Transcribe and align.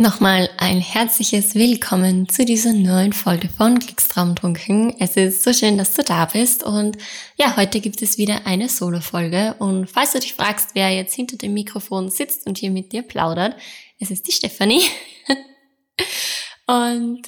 Nochmal 0.00 0.48
ein 0.58 0.80
herzliches 0.80 1.56
Willkommen 1.56 2.28
zu 2.28 2.44
dieser 2.44 2.72
neuen 2.72 3.12
Folge 3.12 3.48
von 3.48 3.80
Glückstraumtrunken. 3.80 4.94
Es 5.00 5.16
ist 5.16 5.42
so 5.42 5.52
schön, 5.52 5.76
dass 5.76 5.94
du 5.94 6.04
da 6.04 6.26
bist 6.26 6.62
und 6.62 6.96
ja, 7.36 7.56
heute 7.56 7.80
gibt 7.80 8.00
es 8.00 8.16
wieder 8.16 8.46
eine 8.46 8.68
Solo-Folge 8.68 9.56
und 9.58 9.90
falls 9.90 10.12
du 10.12 10.20
dich 10.20 10.34
fragst, 10.34 10.70
wer 10.74 10.90
jetzt 10.90 11.16
hinter 11.16 11.36
dem 11.36 11.52
Mikrofon 11.52 12.10
sitzt 12.10 12.46
und 12.46 12.58
hier 12.58 12.70
mit 12.70 12.92
dir 12.92 13.02
plaudert, 13.02 13.56
es 13.98 14.12
ist 14.12 14.28
die 14.28 14.32
Stefanie. 14.32 14.82
und 16.68 17.22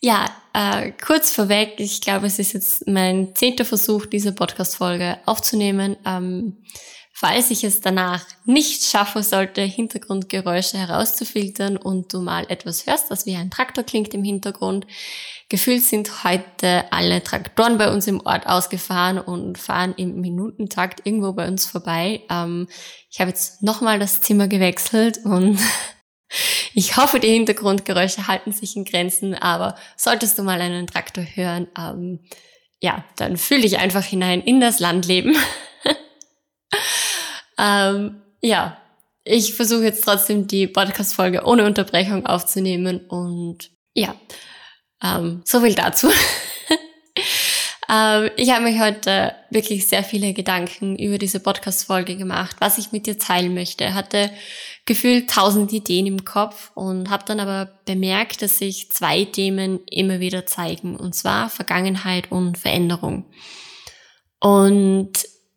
ja, 0.00 0.24
äh, 0.54 0.92
kurz 0.92 1.32
vorweg, 1.32 1.74
ich 1.76 2.00
glaube, 2.00 2.28
es 2.28 2.38
ist 2.38 2.54
jetzt 2.54 2.86
mein 2.86 3.36
zehnter 3.36 3.66
Versuch, 3.66 4.06
diese 4.06 4.32
Podcast-Folge 4.32 5.18
aufzunehmen. 5.26 5.98
Ähm, 6.06 6.56
Falls 7.18 7.50
ich 7.50 7.64
es 7.64 7.80
danach 7.80 8.26
nicht 8.44 8.82
schaffen 8.84 9.22
sollte, 9.22 9.62
Hintergrundgeräusche 9.62 10.76
herauszufiltern 10.76 11.78
und 11.78 12.12
du 12.12 12.20
mal 12.20 12.44
etwas 12.50 12.86
hörst, 12.86 13.10
was 13.10 13.24
wie 13.24 13.34
ein 13.36 13.50
Traktor 13.50 13.84
klingt 13.84 14.12
im 14.12 14.22
Hintergrund, 14.22 14.86
gefühlt 15.48 15.82
sind 15.82 16.24
heute 16.24 16.84
alle 16.92 17.22
Traktoren 17.22 17.78
bei 17.78 17.90
uns 17.90 18.06
im 18.06 18.20
Ort 18.20 18.46
ausgefahren 18.46 19.18
und 19.18 19.56
fahren 19.56 19.94
im 19.96 20.20
Minutentakt 20.20 21.06
irgendwo 21.06 21.32
bei 21.32 21.48
uns 21.48 21.64
vorbei. 21.64 22.20
Ähm, 22.28 22.68
ich 23.10 23.18
habe 23.18 23.30
jetzt 23.30 23.62
nochmal 23.62 23.98
das 23.98 24.20
Zimmer 24.20 24.46
gewechselt 24.46 25.20
und 25.24 25.58
ich 26.74 26.98
hoffe, 26.98 27.18
die 27.18 27.32
Hintergrundgeräusche 27.32 28.28
halten 28.28 28.52
sich 28.52 28.76
in 28.76 28.84
Grenzen, 28.84 29.32
aber 29.32 29.76
solltest 29.96 30.38
du 30.38 30.42
mal 30.42 30.60
einen 30.60 30.86
Traktor 30.86 31.24
hören, 31.24 31.66
ähm, 31.78 32.20
ja, 32.82 33.06
dann 33.16 33.38
fühl 33.38 33.62
dich 33.62 33.78
einfach 33.78 34.04
hinein 34.04 34.42
in 34.42 34.60
das 34.60 34.80
Landleben. 34.80 35.34
Ähm, 37.58 38.22
ja, 38.42 38.76
ich 39.24 39.54
versuche 39.54 39.84
jetzt 39.84 40.04
trotzdem 40.04 40.46
die 40.46 40.66
Podcast-Folge 40.66 41.44
ohne 41.44 41.64
Unterbrechung 41.64 42.26
aufzunehmen 42.26 43.00
und 43.08 43.70
ja, 43.92 44.14
ähm, 45.02 45.42
so 45.44 45.60
viel 45.60 45.74
dazu. 45.74 46.08
ähm, 47.88 48.30
ich 48.36 48.50
habe 48.50 48.64
mich 48.64 48.78
heute 48.80 49.34
wirklich 49.50 49.88
sehr 49.88 50.04
viele 50.04 50.32
Gedanken 50.32 50.96
über 50.96 51.18
diese 51.18 51.40
Podcast-Folge 51.40 52.16
gemacht, 52.16 52.56
was 52.60 52.78
ich 52.78 52.92
mit 52.92 53.06
dir 53.06 53.18
teilen 53.18 53.54
möchte. 53.54 53.94
Hatte 53.94 54.30
gefühlt 54.84 55.28
tausend 55.28 55.72
Ideen 55.72 56.06
im 56.06 56.24
Kopf 56.24 56.70
und 56.74 57.10
habe 57.10 57.24
dann 57.26 57.40
aber 57.40 57.80
bemerkt, 57.84 58.42
dass 58.42 58.58
sich 58.58 58.92
zwei 58.92 59.24
Themen 59.24 59.80
immer 59.90 60.20
wieder 60.20 60.46
zeigen, 60.46 60.94
und 60.96 61.14
zwar 61.14 61.50
Vergangenheit 61.50 62.30
und 62.30 62.56
Veränderung. 62.58 63.24
Und 64.38 65.12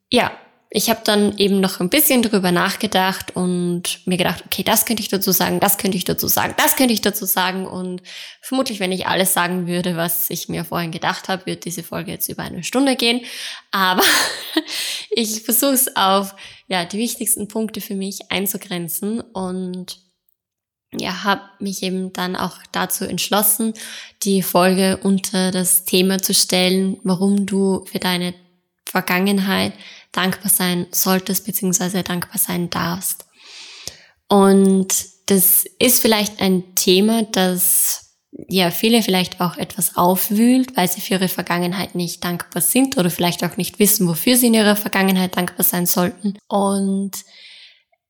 ja, 0.10 0.32
ich 0.72 0.92
habe 0.92 1.02
dann 1.04 1.36
eben 1.40 1.60
noch 1.62 1.80
ein 1.80 1.90
bisschen 1.90 2.22
drüber 2.22 2.52
nachgedacht 2.52 3.36
und 3.36 4.06
mir 4.06 4.18
gedacht, 4.18 4.44
okay, 4.46 4.62
das 4.62 4.86
könnte 4.86 5.02
ich 5.02 5.10
dazu 5.10 5.32
sagen, 5.32 5.60
das 5.60 5.80
könnte 5.80 5.98
ich 5.98 6.04
dazu 6.04 6.28
sagen, 6.28 6.54
das 6.58 6.76
könnte 6.76 6.94
ich 6.94 7.02
dazu 7.02 7.26
sagen. 7.26 7.66
Und 7.66 8.04
vermutlich, 8.42 8.80
wenn 8.80 8.92
ich 8.92 9.08
alles 9.08 9.34
sagen 9.34 9.66
würde, 9.66 9.98
was 9.98 10.30
ich 10.30 10.48
mir 10.48 10.66
vorhin 10.66 10.92
gedacht 10.92 11.28
habe, 11.28 11.48
wird 11.48 11.66
diese 11.66 11.82
Folge 11.82 12.12
jetzt 12.12 12.30
über 12.30 12.44
eine 12.44 12.64
Stunde 12.64 12.96
gehen. 12.96 13.22
Aber 13.72 14.04
ich 15.10 15.42
versuche 15.42 15.74
es 15.74 15.96
auf 15.96 16.36
ja, 16.68 16.86
die 16.86 17.00
wichtigsten 17.00 17.48
Punkte 17.48 17.82
für 17.82 17.96
mich 17.96 18.32
einzugrenzen 18.32 19.22
und 19.22 19.98
ja, 20.92 21.24
habe 21.24 21.42
mich 21.60 21.82
eben 21.82 22.14
dann 22.14 22.36
auch 22.36 22.58
dazu 22.72 23.06
entschlossen, 23.06 23.74
die 24.22 24.44
Folge 24.44 25.00
unter 25.02 25.50
das 25.50 25.86
Thema 25.86 26.22
zu 26.22 26.36
stellen, 26.36 27.00
warum 27.04 27.48
du 27.48 27.86
für 27.86 28.00
deine 28.00 28.36
Vergangenheit 28.86 29.74
dankbar 30.12 30.50
sein 30.50 30.88
solltest, 30.92 31.46
beziehungsweise 31.46 32.04
dankbar 32.04 32.38
sein 32.38 32.70
darfst. 32.70 33.26
Und 34.28 34.88
das 35.28 35.66
ist 35.80 36.02
vielleicht 36.02 36.42
ein 36.42 36.76
Thema, 36.76 37.24
das 37.24 38.10
ja 38.48 38.72
viele 38.72 39.02
vielleicht 39.02 39.42
auch 39.42 39.58
etwas 39.58 39.98
aufwühlt, 39.98 40.76
weil 40.78 40.90
sie 40.90 41.02
für 41.02 41.16
ihre 41.16 41.28
Vergangenheit 41.28 41.96
nicht 41.96 42.24
dankbar 42.24 42.62
sind 42.62 42.98
oder 42.98 43.10
vielleicht 43.10 43.44
auch 43.44 43.58
nicht 43.58 43.80
wissen, 43.80 44.08
wofür 44.08 44.38
sie 44.38 44.48
in 44.48 44.54
ihrer 44.54 44.76
Vergangenheit 44.76 45.36
dankbar 45.36 45.64
sein 45.64 45.86
sollten. 45.86 46.38
Und 46.48 47.12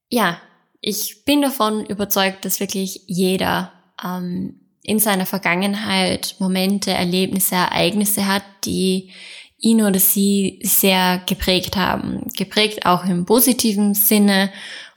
ja, 0.09 0.39
ich 0.81 1.23
bin 1.25 1.41
davon 1.41 1.85
überzeugt, 1.85 2.45
dass 2.45 2.59
wirklich 2.59 3.01
jeder 3.07 3.73
ähm, 4.03 4.59
in 4.83 4.99
seiner 4.99 5.25
Vergangenheit 5.25 6.35
Momente, 6.39 6.91
Erlebnisse, 6.91 7.55
Ereignisse 7.55 8.27
hat, 8.27 8.43
die 8.65 9.11
ihn 9.59 9.81
oder 9.81 9.99
sie 9.99 10.59
sehr 10.63 11.21
geprägt 11.25 11.75
haben. 11.75 12.27
Geprägt 12.35 12.85
auch 12.85 13.05
im 13.05 13.25
positiven 13.25 13.93
Sinne 13.93 14.51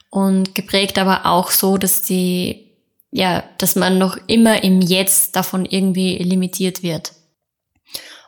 und 0.09 0.55
geprägt 0.55 0.97
aber 0.97 1.25
auch 1.25 1.51
so, 1.51 1.77
dass 1.77 2.01
die, 2.01 2.71
ja, 3.11 3.43
dass 3.57 3.75
man 3.75 3.97
noch 3.97 4.17
immer 4.27 4.63
im 4.63 4.81
Jetzt 4.81 5.35
davon 5.35 5.65
irgendwie 5.65 6.17
limitiert 6.17 6.83
wird. 6.83 7.13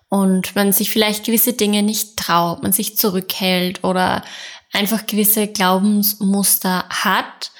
Und 0.10 0.56
man 0.56 0.72
sich 0.72 0.90
vielleicht 0.90 1.26
gewisse 1.26 1.54
Dinge 1.54 1.84
nicht 1.84 2.18
traut, 2.18 2.64
man 2.64 2.72
sich 2.72 2.98
zurückhält 2.98 3.84
oder 3.84 4.24
einfach 4.72 5.06
gewisse 5.08 5.48
Glaubensmuster 5.48 6.86
hat 6.90 7.52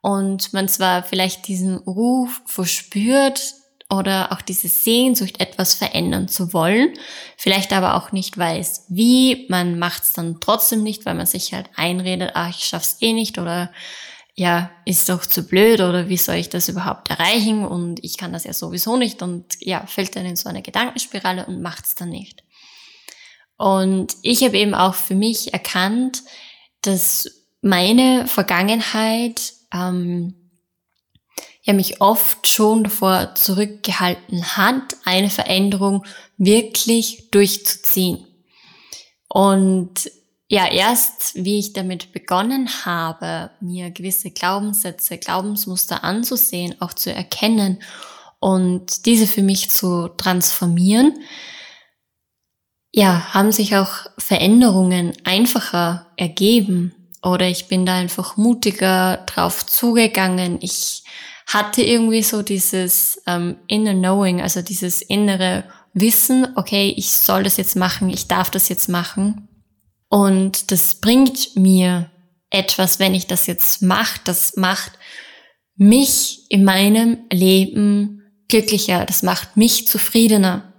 und 0.00 0.52
man 0.52 0.68
zwar 0.68 1.02
vielleicht 1.04 1.46
diesen 1.46 1.76
Ruf 1.78 2.42
verspürt, 2.46 3.54
oder 3.92 4.32
auch 4.32 4.40
diese 4.40 4.68
Sehnsucht, 4.68 5.38
etwas 5.38 5.74
verändern 5.74 6.26
zu 6.26 6.54
wollen, 6.54 6.94
vielleicht 7.36 7.74
aber 7.74 7.94
auch 7.94 8.10
nicht 8.10 8.38
weiß, 8.38 8.86
wie, 8.88 9.46
man 9.50 9.78
macht 9.78 10.04
es 10.04 10.14
dann 10.14 10.40
trotzdem 10.40 10.82
nicht, 10.82 11.04
weil 11.04 11.14
man 11.14 11.26
sich 11.26 11.52
halt 11.52 11.68
einredet, 11.76 12.30
ah, 12.34 12.48
ich 12.48 12.64
schaff's 12.64 12.96
eh 13.00 13.12
nicht 13.12 13.38
oder 13.38 13.70
ja, 14.34 14.70
ist 14.86 15.10
doch 15.10 15.26
zu 15.26 15.46
blöd 15.46 15.80
oder 15.80 16.08
wie 16.08 16.16
soll 16.16 16.36
ich 16.36 16.48
das 16.48 16.70
überhaupt 16.70 17.10
erreichen? 17.10 17.66
Und 17.66 18.02
ich 18.02 18.16
kann 18.16 18.32
das 18.32 18.44
ja 18.44 18.54
sowieso 18.54 18.96
nicht. 18.96 19.20
Und 19.20 19.44
ja, 19.60 19.86
fällt 19.86 20.16
dann 20.16 20.24
in 20.24 20.36
so 20.36 20.48
eine 20.48 20.62
Gedankenspirale 20.62 21.44
und 21.44 21.60
macht's 21.60 21.94
dann 21.94 22.08
nicht. 22.08 22.42
Und 23.58 24.16
ich 24.22 24.42
habe 24.42 24.56
eben 24.56 24.74
auch 24.74 24.94
für 24.94 25.14
mich 25.14 25.52
erkannt, 25.52 26.22
dass 26.80 27.30
meine 27.60 28.26
Vergangenheit 28.26 29.52
ähm, 29.70 30.41
ja 31.62 31.72
mich 31.72 32.00
oft 32.00 32.46
schon 32.48 32.84
davor 32.84 33.34
zurückgehalten 33.34 34.56
hat, 34.56 34.96
eine 35.04 35.30
Veränderung 35.30 36.04
wirklich 36.36 37.30
durchzuziehen. 37.30 38.26
Und 39.28 40.10
ja, 40.48 40.70
erst 40.70 41.34
wie 41.36 41.58
ich 41.58 41.72
damit 41.72 42.12
begonnen 42.12 42.68
habe, 42.84 43.50
mir 43.60 43.90
gewisse 43.90 44.30
Glaubenssätze, 44.30 45.16
Glaubensmuster 45.16 46.04
anzusehen, 46.04 46.74
auch 46.80 46.92
zu 46.92 47.10
erkennen 47.10 47.82
und 48.38 49.06
diese 49.06 49.26
für 49.26 49.40
mich 49.40 49.70
zu 49.70 50.08
transformieren, 50.08 51.14
ja, 52.92 53.32
haben 53.32 53.52
sich 53.52 53.76
auch 53.76 53.92
Veränderungen 54.18 55.14
einfacher 55.24 56.06
ergeben 56.16 56.92
oder 57.22 57.48
ich 57.48 57.68
bin 57.68 57.86
da 57.86 57.94
einfach 57.94 58.36
mutiger 58.36 59.18
drauf 59.26 59.64
zugegangen. 59.64 60.58
Ich 60.60 61.04
hatte 61.46 61.82
irgendwie 61.82 62.22
so 62.22 62.42
dieses 62.42 63.20
ähm, 63.26 63.56
inner 63.66 63.94
knowing, 63.94 64.40
also 64.40 64.62
dieses 64.62 65.02
innere 65.02 65.64
Wissen, 65.94 66.46
okay, 66.56 66.94
ich 66.96 67.12
soll 67.12 67.42
das 67.42 67.56
jetzt 67.56 67.76
machen, 67.76 68.08
ich 68.08 68.28
darf 68.28 68.50
das 68.50 68.68
jetzt 68.68 68.88
machen. 68.88 69.48
Und 70.08 70.70
das 70.70 70.96
bringt 70.96 71.56
mir 71.56 72.10
etwas, 72.50 72.98
wenn 72.98 73.14
ich 73.14 73.26
das 73.26 73.46
jetzt 73.46 73.82
mache. 73.82 74.20
Das 74.24 74.56
macht 74.56 74.92
mich 75.76 76.46
in 76.50 76.64
meinem 76.64 77.18
Leben 77.30 78.22
glücklicher, 78.48 79.06
das 79.06 79.22
macht 79.22 79.56
mich 79.56 79.88
zufriedener. 79.88 80.72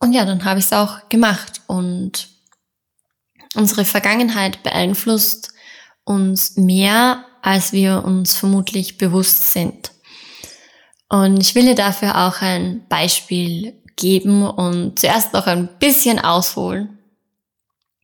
Und 0.00 0.12
ja, 0.12 0.24
dann 0.24 0.44
habe 0.44 0.58
ich 0.58 0.66
es 0.66 0.72
auch 0.72 1.08
gemacht. 1.08 1.62
Und 1.66 2.28
unsere 3.54 3.84
Vergangenheit 3.84 4.62
beeinflusst 4.62 5.52
uns 6.04 6.56
mehr 6.56 7.24
als 7.42 7.72
wir 7.72 8.04
uns 8.04 8.34
vermutlich 8.34 8.98
bewusst 8.98 9.52
sind. 9.52 9.92
Und 11.08 11.40
ich 11.40 11.54
will 11.54 11.64
dir 11.64 11.74
dafür 11.74 12.26
auch 12.26 12.42
ein 12.42 12.86
Beispiel 12.88 13.80
geben 13.96 14.46
und 14.46 14.98
zuerst 14.98 15.32
noch 15.32 15.46
ein 15.46 15.68
bisschen 15.78 16.18
ausholen. 16.18 16.98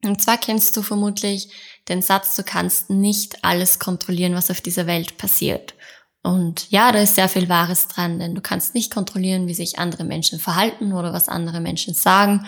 Und 0.05 0.21
zwar 0.21 0.39
kennst 0.39 0.77
du 0.77 0.83
vermutlich 0.83 1.49
den 1.89 2.03
Satz, 2.03 2.37
du 2.37 2.43
kannst 2.43 2.91
nicht 2.91 3.45
alles 3.45 3.79
kontrollieren, 3.79 4.35
was 4.35 4.51
auf 4.51 4.61
dieser 4.61 4.87
Welt 4.87 5.17
passiert. 5.17 5.75
Und 6.23 6.71
ja, 6.71 6.91
da 6.91 7.01
ist 7.01 7.17
sehr 7.17 7.29
viel 7.29 7.51
Wahres 7.51 7.89
dran, 7.89 8.19
denn 8.19 8.35
du 8.35 8.41
kannst 8.41 8.75
nicht 8.75 8.93
kontrollieren, 8.93 9.47
wie 9.47 9.55
sich 9.55 9.79
andere 9.79 10.05
Menschen 10.05 10.41
verhalten 10.41 10.93
oder 10.95 11.13
was 11.13 11.29
andere 11.29 11.61
Menschen 11.61 11.93
sagen 11.93 12.47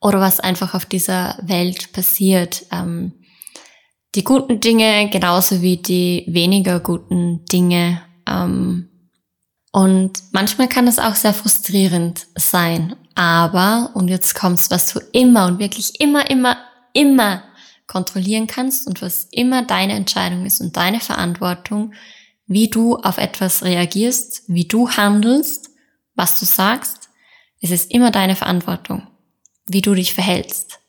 oder 0.00 0.20
was 0.20 0.38
einfach 0.38 0.74
auf 0.74 0.86
dieser 0.86 1.36
Welt 1.42 1.92
passiert. 1.92 2.64
Ähm, 2.70 3.12
die 4.14 4.24
guten 4.24 4.60
Dinge 4.60 5.08
genauso 5.10 5.62
wie 5.62 5.76
die 5.76 6.24
weniger 6.26 6.80
guten 6.80 7.44
Dinge. 7.46 8.02
Ähm, 8.26 8.88
und 9.72 10.22
manchmal 10.32 10.68
kann 10.68 10.88
es 10.88 10.98
auch 10.98 11.14
sehr 11.14 11.34
frustrierend 11.34 12.26
sein. 12.34 12.96
Aber, 13.14 13.90
und 13.94 14.08
jetzt 14.08 14.34
kommt's, 14.34 14.70
was 14.70 14.92
du 14.92 15.00
immer 15.12 15.46
und 15.46 15.58
wirklich 15.58 16.00
immer, 16.00 16.28
immer, 16.28 16.56
immer 16.92 17.44
kontrollieren 17.86 18.46
kannst 18.46 18.86
und 18.86 19.02
was 19.02 19.28
immer 19.30 19.62
deine 19.62 19.94
Entscheidung 19.94 20.46
ist 20.46 20.60
und 20.60 20.76
deine 20.76 21.00
Verantwortung, 21.00 21.92
wie 22.46 22.68
du 22.68 22.96
auf 22.96 23.18
etwas 23.18 23.62
reagierst, 23.62 24.42
wie 24.48 24.64
du 24.64 24.90
handelst, 24.90 25.70
was 26.14 26.38
du 26.38 26.46
sagst, 26.46 27.10
es 27.60 27.70
ist 27.70 27.90
immer 27.90 28.10
deine 28.10 28.36
Verantwortung, 28.36 29.06
wie 29.66 29.82
du 29.82 29.94
dich 29.94 30.14
verhältst. 30.14 30.80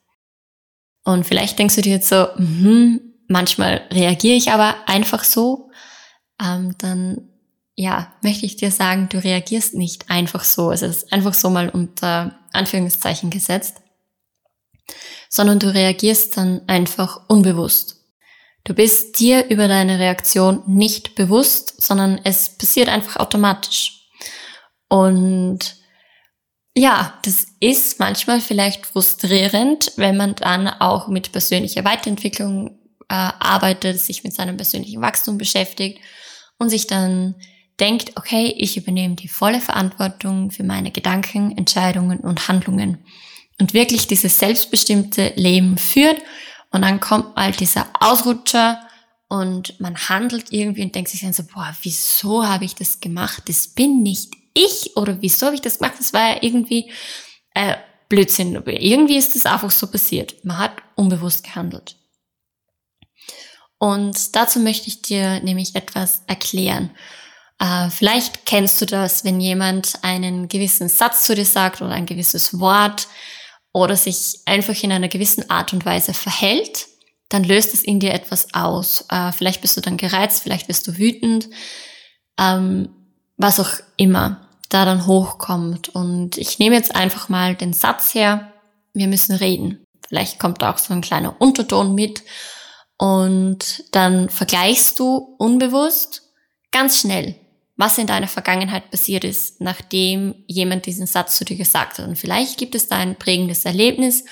Und 1.04 1.26
vielleicht 1.26 1.60
denkst 1.60 1.76
du 1.76 1.82
dir 1.82 1.94
jetzt 1.94 2.10
so, 2.10 2.28
hm, 2.36 3.11
manchmal 3.32 3.82
reagiere 3.92 4.36
ich 4.36 4.52
aber 4.52 4.76
einfach 4.88 5.24
so, 5.24 5.72
ähm, 6.42 6.76
dann 6.78 7.30
ja, 7.76 8.14
möchte 8.22 8.46
ich 8.46 8.58
dir 8.58 8.70
sagen, 8.70 9.10
du 9.10 9.18
reagierst 9.18 9.74
nicht 9.74 10.10
einfach 10.10 10.44
so. 10.44 10.72
Es 10.72 10.82
ist 10.82 11.12
einfach 11.12 11.34
so 11.34 11.50
mal 11.50 11.70
unter 11.70 12.40
Anführungszeichen 12.54 13.30
gesetzt, 13.30 13.78
sondern 15.30 15.60
du 15.60 15.74
reagierst 15.74 16.38
dann 16.38 16.62
einfach 16.68 17.28
unbewusst. 17.28 17.98
Du 18.66 18.76
bist 18.76 19.20
dir 19.20 19.50
über 19.50 19.68
deine 19.68 19.98
Reaktion 19.98 20.62
nicht 20.68 21.16
bewusst, 21.16 21.82
sondern 21.82 22.20
es 22.24 22.50
passiert 22.50 22.90
einfach 22.90 23.16
automatisch. 23.16 24.10
Und 24.88 25.78
ja, 26.76 27.18
das 27.24 27.48
ist 27.60 28.00
manchmal 28.00 28.42
vielleicht 28.42 28.86
frustrierend, 28.86 29.94
wenn 29.96 30.18
man 30.18 30.36
dann 30.36 30.68
auch 30.68 31.08
mit 31.08 31.32
persönlicher 31.32 31.84
Weiterentwicklung 31.84 32.81
arbeitet, 33.14 34.00
sich 34.00 34.24
mit 34.24 34.34
seinem 34.34 34.58
persönlichen 34.58 35.02
Wachstum 35.02 35.38
beschäftigt 35.38 36.00
und 36.58 36.70
sich 36.70 36.88
dann 36.88 37.36
denkt, 37.80 38.14
okay, 38.16 38.54
ich 38.58 38.78
übernehme 38.78 39.16
die 39.16 39.28
volle 39.28 39.60
Verantwortung 39.60 40.52
für 40.52 40.64
meine 40.64 40.92
Gedanken, 40.92 41.58
Entscheidungen 41.58 42.20
und 42.20 42.48
Handlungen 42.48 43.00
und 43.60 43.74
wirklich 43.74 44.08
dieses 44.08 44.40
selbstbestimmte 44.40 45.34
Leben 45.36 45.78
führt 45.78 46.22
und 46.72 46.84
dann 46.84 47.00
kommt 47.00 47.36
mal 47.36 47.52
dieser 47.52 47.88
Ausrutscher 48.00 48.80
und 49.28 49.80
man 49.80 49.96
handelt 49.96 50.52
irgendwie 50.52 50.84
und 50.84 50.94
denkt 50.94 51.10
sich 51.10 51.22
dann 51.22 51.34
so, 51.34 51.44
boah, 51.44 51.76
wieso 51.84 52.46
habe 52.46 52.66
ich 52.66 52.76
das 52.76 53.00
gemacht? 53.00 53.44
Das 53.48 53.68
bin 53.68 54.04
nicht 54.04 54.34
ich 54.54 54.96
oder 54.96 55.22
wieso 55.22 55.46
habe 55.46 55.56
ich 55.56 55.62
das 55.62 55.80
gemacht? 55.80 55.96
Das 56.00 56.14
war 56.14 56.36
ja 56.36 56.38
irgendwie 56.42 56.92
äh, 57.54 57.76
Blödsinn. 58.10 58.62
Irgendwie 58.66 59.18
ist 59.18 59.36
das 59.36 59.46
einfach 59.46 59.72
so 59.72 59.88
passiert. 59.88 60.36
Man 60.44 60.58
hat 60.58 60.74
unbewusst 60.96 61.46
gehandelt. 61.46 61.96
Und 63.82 64.36
dazu 64.36 64.60
möchte 64.60 64.90
ich 64.90 65.02
dir 65.02 65.40
nämlich 65.40 65.74
etwas 65.74 66.22
erklären. 66.28 66.92
Äh, 67.58 67.90
vielleicht 67.90 68.46
kennst 68.46 68.80
du 68.80 68.86
das, 68.86 69.26
wenn 69.26 69.42
jemand 69.42 70.04
einen 70.04 70.48
gewissen 70.48 70.88
Satz 70.88 71.26
zu 71.26 71.34
dir 71.34 71.46
sagt 71.46 71.82
oder 71.82 71.90
ein 71.90 72.06
gewisses 72.06 72.60
Wort 72.60 73.08
oder 73.74 73.96
sich 73.96 74.42
einfach 74.46 74.76
in 74.84 74.92
einer 74.92 75.08
gewissen 75.08 75.50
Art 75.50 75.74
und 75.74 75.84
Weise 75.84 76.14
verhält, 76.14 76.90
dann 77.30 77.44
löst 77.44 77.74
es 77.74 77.82
in 77.82 78.00
dir 78.00 78.14
etwas 78.14 78.54
aus. 78.54 79.06
Äh, 79.10 79.32
vielleicht 79.32 79.62
bist 79.62 79.76
du 79.78 79.82
dann 79.82 79.98
gereizt, 79.98 80.44
vielleicht 80.44 80.68
bist 80.68 80.88
du 80.88 81.00
wütend, 81.00 81.50
ähm, 82.38 82.90
was 83.38 83.60
auch 83.60 83.72
immer 83.98 84.48
da 84.70 84.86
dann 84.86 85.08
hochkommt. 85.08 85.90
Und 85.90 86.38
ich 86.38 86.60
nehme 86.60 86.76
jetzt 86.76 86.94
einfach 86.94 87.30
mal 87.30 87.56
den 87.56 87.74
Satz 87.74 88.14
her, 88.14 88.54
wir 88.94 89.08
müssen 89.08 89.34
reden. 89.34 89.84
Vielleicht 90.08 90.38
kommt 90.38 90.64
auch 90.64 90.78
so 90.78 90.94
ein 90.94 91.02
kleiner 91.02 91.42
Unterton 91.42 91.96
mit 91.96 92.22
und 93.02 93.84
dann 93.94 94.30
vergleichst 94.30 95.00
du 95.00 95.36
unbewusst 95.40 96.22
ganz 96.72 97.00
schnell, 97.00 97.34
was 97.76 97.98
in 97.98 98.06
deiner 98.06 98.28
Vergangenheit 98.28 98.92
passiert 98.92 99.24
ist, 99.24 99.60
nachdem 99.60 100.36
jemand 100.46 100.86
diesen 100.86 101.08
Satz 101.08 101.36
zu 101.36 101.44
dir 101.44 101.58
gesagt 101.58 101.98
hat. 101.98 102.08
Und 102.08 102.16
vielleicht 102.16 102.60
gibt 102.60 102.76
es 102.76 102.90
da 102.90 102.98
ein 102.98 103.16
prägendes 103.16 103.66
Erlebnis, 103.66 104.26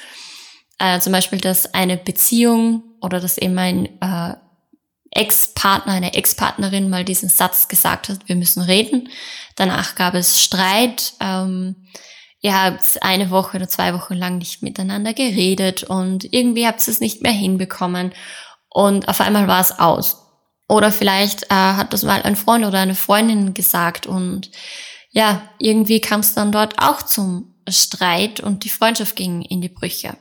äh, 0.77 0.99
zum 0.99 1.13
Beispiel, 1.13 1.39
dass 1.39 1.73
eine 1.73 1.97
Beziehung 1.97 2.83
oder 3.01 3.19
dass 3.19 3.39
eben 3.39 3.57
ein 3.57 3.87
äh, 4.01 4.35
Ex-Partner, 5.19 5.93
eine 5.93 6.13
Ex-Partnerin 6.13 6.91
mal 6.91 7.03
diesen 7.03 7.29
Satz 7.29 7.69
gesagt 7.69 8.07
hat, 8.07 8.29
wir 8.29 8.35
müssen 8.35 8.61
reden. 8.61 9.09
Danach 9.55 9.95
gab 9.95 10.13
es 10.13 10.39
Streit. 10.39 11.13
Ähm, 11.19 11.87
ihr 12.39 12.53
habt 12.53 13.01
eine 13.01 13.31
Woche 13.31 13.57
oder 13.57 13.67
zwei 13.67 13.95
Wochen 13.95 14.13
lang 14.13 14.37
nicht 14.37 14.61
miteinander 14.61 15.15
geredet 15.15 15.85
und 15.85 16.31
irgendwie 16.31 16.67
habt 16.67 16.87
ihr 16.87 16.91
es 16.91 16.99
nicht 16.99 17.23
mehr 17.23 17.31
hinbekommen 17.31 18.13
und 18.69 19.07
auf 19.07 19.21
einmal 19.21 19.47
war 19.47 19.61
es 19.61 19.77
aus. 19.79 20.25
Oder 20.67 20.91
vielleicht 20.91 21.43
äh, 21.45 21.55
hat 21.55 21.93
das 21.93 22.03
mal 22.03 22.21
ein 22.21 22.35
Freund 22.35 22.65
oder 22.65 22.79
eine 22.79 22.95
Freundin 22.95 23.53
gesagt 23.53 24.05
und 24.05 24.51
ja, 25.11 25.41
irgendwie 25.57 25.99
kam 26.01 26.19
es 26.19 26.35
dann 26.35 26.51
dort 26.51 26.79
auch 26.79 27.01
zum 27.01 27.55
Streit 27.67 28.39
und 28.39 28.63
die 28.63 28.69
Freundschaft 28.69 29.15
ging 29.15 29.41
in 29.41 29.61
die 29.61 29.69
Brüche. 29.69 30.15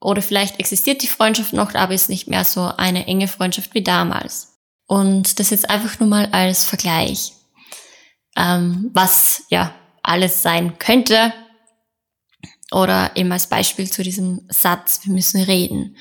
Oder 0.00 0.22
vielleicht 0.22 0.60
existiert 0.60 1.02
die 1.02 1.08
Freundschaft 1.08 1.52
noch, 1.52 1.74
aber 1.74 1.94
ist 1.94 2.08
nicht 2.08 2.28
mehr 2.28 2.44
so 2.44 2.72
eine 2.76 3.06
enge 3.06 3.28
Freundschaft 3.28 3.74
wie 3.74 3.82
damals. 3.82 4.58
Und 4.86 5.38
das 5.38 5.50
jetzt 5.50 5.68
einfach 5.68 5.98
nur 6.00 6.08
mal 6.08 6.26
als 6.32 6.64
Vergleich, 6.64 7.32
ähm, 8.36 8.90
was 8.94 9.44
ja 9.48 9.74
alles 10.02 10.42
sein 10.42 10.78
könnte. 10.78 11.32
Oder 12.70 13.12
eben 13.16 13.32
als 13.32 13.48
Beispiel 13.48 13.90
zu 13.90 14.02
diesem 14.02 14.46
Satz, 14.48 15.00
wir 15.04 15.12
müssen 15.12 15.42
reden. 15.42 15.96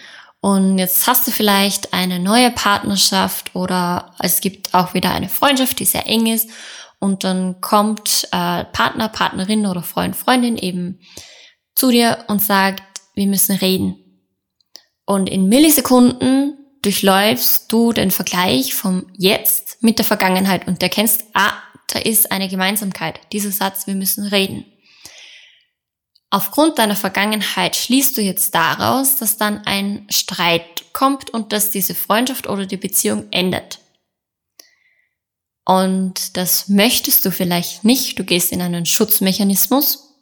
Und 0.48 0.78
jetzt 0.78 1.06
hast 1.08 1.28
du 1.28 1.32
vielleicht 1.32 1.92
eine 1.92 2.20
neue 2.20 2.52
Partnerschaft 2.52 3.54
oder 3.54 4.14
es 4.20 4.40
gibt 4.40 4.74
auch 4.74 4.94
wieder 4.94 5.12
eine 5.12 5.28
Freundschaft, 5.28 5.78
die 5.78 5.84
sehr 5.84 6.08
eng 6.08 6.26
ist. 6.26 6.50
Und 7.00 7.26
dann 7.26 7.60
kommt 7.60 8.30
äh, 8.32 8.64
Partner, 8.64 9.10
Partnerin 9.10 9.66
oder 9.66 9.84
Freund, 9.84 10.16
Freundin 10.16 10.56
eben 10.56 11.02
zu 11.76 11.92
dir 11.92 12.24
und 12.30 12.42
sagt, 12.42 12.82
wir 13.14 13.28
müssen 13.28 13.58
reden. 13.58 13.98
Und 15.06 15.30
in 15.30 15.50
Millisekunden 15.50 16.58
durchläufst 16.82 17.70
du 17.70 17.92
den 17.92 18.10
Vergleich 18.10 18.74
vom 18.74 19.08
Jetzt 19.18 19.84
mit 19.84 19.98
der 19.98 20.06
Vergangenheit 20.06 20.66
und 20.66 20.82
erkennst, 20.82 21.26
ah, 21.34 21.52
da 21.92 22.00
ist 22.00 22.32
eine 22.32 22.48
Gemeinsamkeit. 22.48 23.20
Dieser 23.34 23.52
Satz, 23.52 23.86
wir 23.86 23.96
müssen 23.96 24.26
reden. 24.26 24.64
Aufgrund 26.30 26.78
deiner 26.78 26.96
Vergangenheit 26.96 27.76
schließt 27.76 28.18
du 28.18 28.22
jetzt 28.22 28.54
daraus, 28.54 29.16
dass 29.16 29.38
dann 29.38 29.66
ein 29.66 30.06
Streit 30.10 30.94
kommt 30.94 31.30
und 31.30 31.54
dass 31.54 31.72
diese 31.72 31.96
Freundschaft 31.96 32.48
oder 32.48 32.66
die 32.66 32.78
Beziehung 32.78 33.28
endet. 33.32 33.80
Und 35.64 36.38
das 36.38 36.68
möchtest 36.68 37.26
du 37.26 37.32
vielleicht 37.32 37.84
nicht. 37.84 38.20
Du 38.20 38.24
gehst 38.24 38.52
in 38.52 38.62
einen 38.62 38.86
Schutzmechanismus 38.86 40.16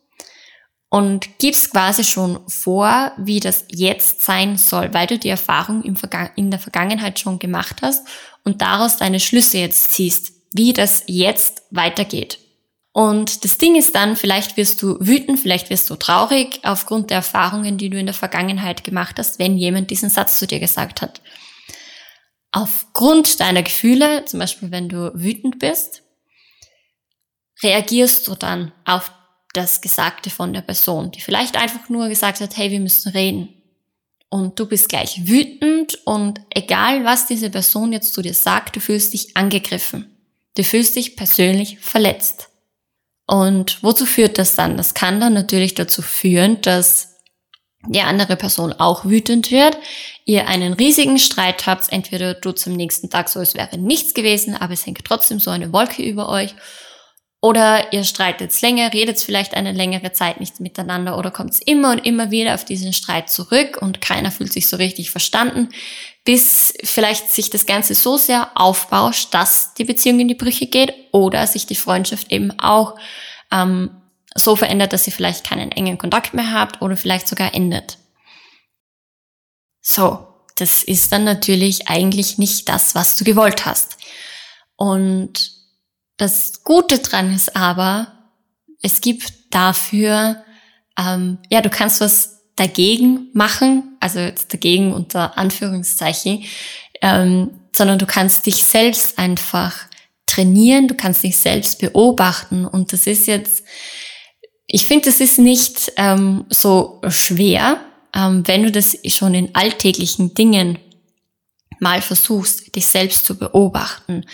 und 0.89 1.39
gibst 1.39 1.71
quasi 1.71 2.03
schon 2.03 2.39
vor, 2.47 3.11
wie 3.17 3.39
das 3.39 3.65
jetzt 3.69 4.21
sein 4.21 4.57
soll, 4.57 4.93
weil 4.93 5.07
du 5.07 5.17
die 5.19 5.29
Erfahrung 5.29 5.83
in 5.83 6.51
der 6.51 6.59
Vergangenheit 6.59 7.19
schon 7.19 7.39
gemacht 7.39 7.81
hast 7.81 8.07
und 8.43 8.61
daraus 8.61 8.97
deine 8.97 9.19
Schlüsse 9.19 9.57
jetzt 9.57 9.91
ziehst, 9.91 10.33
wie 10.53 10.73
das 10.73 11.03
jetzt 11.07 11.63
weitergeht. 11.71 12.39
Und 12.95 13.43
das 13.43 13.57
Ding 13.57 13.75
ist 13.75 13.93
dann, 13.93 14.15
vielleicht 14.15 14.55
wirst 14.55 14.81
du 14.81 14.95
wütend, 15.01 15.37
vielleicht 15.37 15.69
wirst 15.69 15.89
du 15.89 15.97
traurig 15.97 16.61
aufgrund 16.63 17.09
der 17.09 17.17
Erfahrungen, 17.17 17.77
die 17.77 17.89
du 17.89 17.99
in 17.99 18.05
der 18.05 18.15
Vergangenheit 18.15 18.85
gemacht 18.85 19.19
hast, 19.19 19.37
wenn 19.37 19.57
jemand 19.57 19.91
diesen 19.91 20.09
Satz 20.09 20.39
zu 20.39 20.47
dir 20.47 20.61
gesagt 20.61 21.01
hat. 21.01 21.21
Aufgrund 22.53 23.41
deiner 23.41 23.63
Gefühle, 23.63 24.23
zum 24.23 24.39
Beispiel 24.39 24.71
wenn 24.71 24.87
du 24.87 25.11
wütend 25.13 25.59
bist, 25.59 26.03
reagierst 27.61 28.29
du 28.29 28.35
dann 28.35 28.71
auf 28.85 29.11
das 29.51 29.81
Gesagte 29.81 30.29
von 30.29 30.53
der 30.53 30.61
Person, 30.61 31.11
die 31.11 31.19
vielleicht 31.19 31.57
einfach 31.57 31.89
nur 31.89 32.07
gesagt 32.07 32.39
hat, 32.39 32.55
hey, 32.55 32.71
wir 32.71 32.79
müssen 32.79 33.11
reden. 33.11 33.61
Und 34.29 34.57
du 34.57 34.67
bist 34.67 34.87
gleich 34.87 35.27
wütend 35.27 35.99
und 36.05 36.39
egal 36.49 37.03
was 37.03 37.27
diese 37.27 37.49
Person 37.49 37.91
jetzt 37.91 38.13
zu 38.13 38.21
dir 38.21 38.33
sagt, 38.33 38.77
du 38.77 38.79
fühlst 38.79 39.11
dich 39.11 39.35
angegriffen. 39.35 40.15
Du 40.55 40.63
fühlst 40.63 40.95
dich 40.95 41.17
persönlich 41.17 41.79
verletzt. 41.79 42.54
Und 43.27 43.81
wozu 43.81 44.05
führt 44.05 44.37
das 44.37 44.55
dann? 44.55 44.77
Das 44.77 44.93
kann 44.93 45.19
dann 45.19 45.33
natürlich 45.33 45.73
dazu 45.73 46.01
führen, 46.01 46.61
dass 46.61 47.15
die 47.87 48.01
andere 48.01 48.35
Person 48.35 48.73
auch 48.73 49.05
wütend 49.05 49.51
wird, 49.51 49.77
ihr 50.25 50.47
einen 50.47 50.73
riesigen 50.73 51.19
Streit 51.19 51.67
habt, 51.67 51.91
entweder 51.91 52.33
du 52.33 52.51
zum 52.51 52.73
nächsten 52.73 53.09
Tag 53.09 53.29
so, 53.29 53.39
es 53.39 53.53
wäre 53.53 53.77
nichts 53.77 54.13
gewesen, 54.13 54.55
aber 54.55 54.73
es 54.73 54.85
hängt 54.85 55.03
trotzdem 55.05 55.39
so 55.39 55.51
eine 55.51 55.71
Wolke 55.71 56.01
über 56.01 56.29
euch. 56.29 56.55
Oder 57.41 57.93
ihr 57.93 58.03
streitet 58.03 58.59
länger, 58.61 58.91
redet 58.91 59.19
vielleicht 59.19 59.53
eine 59.53 59.71
längere 59.71 60.11
Zeit 60.11 60.39
nicht 60.39 60.59
miteinander 60.59 61.15
oder 61.15 61.29
kommt 61.29 61.55
immer 61.67 61.91
und 61.91 62.03
immer 62.03 62.31
wieder 62.31 62.55
auf 62.55 62.65
diesen 62.65 62.91
Streit 62.91 63.29
zurück 63.29 63.77
und 63.79 64.01
keiner 64.01 64.31
fühlt 64.31 64.51
sich 64.51 64.67
so 64.67 64.77
richtig 64.77 65.11
verstanden, 65.11 65.69
bis 66.25 66.73
vielleicht 66.83 67.31
sich 67.31 67.51
das 67.51 67.67
Ganze 67.67 67.93
so 67.93 68.17
sehr 68.17 68.49
aufbauscht, 68.55 69.33
dass 69.33 69.75
die 69.75 69.85
Beziehung 69.85 70.19
in 70.19 70.27
die 70.27 70.35
Brüche 70.35 70.65
geht 70.65 70.93
oder 71.11 71.45
sich 71.45 71.67
die 71.67 71.75
Freundschaft 71.75 72.31
eben 72.31 72.59
auch 72.59 72.95
ähm, 73.51 74.01
so 74.33 74.55
verändert, 74.55 74.91
dass 74.91 75.07
ihr 75.07 75.13
vielleicht 75.13 75.47
keinen 75.47 75.71
engen 75.71 75.99
Kontakt 75.99 76.33
mehr 76.33 76.51
habt 76.51 76.81
oder 76.81 76.97
vielleicht 76.97 77.27
sogar 77.27 77.53
endet. 77.53 77.99
So, 79.81 80.27
das 80.55 80.83
ist 80.83 81.11
dann 81.11 81.23
natürlich 81.23 81.89
eigentlich 81.89 82.39
nicht 82.39 82.67
das, 82.69 82.95
was 82.95 83.15
du 83.17 83.23
gewollt 83.23 83.67
hast. 83.67 83.97
Und 84.75 85.51
das 86.17 86.63
Gute 86.63 86.99
dran 86.99 87.33
ist 87.33 87.55
aber, 87.55 88.11
es 88.81 88.99
gibt 88.99 89.31
dafür, 89.53 90.43
ähm, 90.97 91.37
ja, 91.49 91.61
du 91.61 91.69
kannst 91.69 92.01
was 92.01 92.34
dagegen 92.55 93.29
machen, 93.33 93.97
also 93.99 94.19
jetzt 94.19 94.53
dagegen 94.53 94.93
unter 94.93 95.37
Anführungszeichen, 95.37 96.43
ähm, 97.01 97.51
sondern 97.75 97.99
du 97.99 98.05
kannst 98.05 98.45
dich 98.45 98.63
selbst 98.63 99.19
einfach 99.19 99.87
trainieren, 100.25 100.87
du 100.87 100.95
kannst 100.95 101.23
dich 101.23 101.37
selbst 101.37 101.79
beobachten. 101.79 102.65
Und 102.65 102.93
das 102.93 103.07
ist 103.07 103.27
jetzt, 103.27 103.63
ich 104.67 104.85
finde, 104.85 105.05
das 105.05 105.19
ist 105.19 105.37
nicht 105.37 105.91
ähm, 105.97 106.45
so 106.49 107.01
schwer, 107.09 107.79
ähm, 108.15 108.47
wenn 108.47 108.63
du 108.63 108.71
das 108.71 108.97
schon 109.07 109.33
in 109.33 109.53
alltäglichen 109.53 110.33
Dingen 110.33 110.79
mal 111.79 112.01
versuchst, 112.01 112.73
dich 112.75 112.87
selbst 112.87 113.25
zu 113.25 113.37
beobachten, 113.37 114.25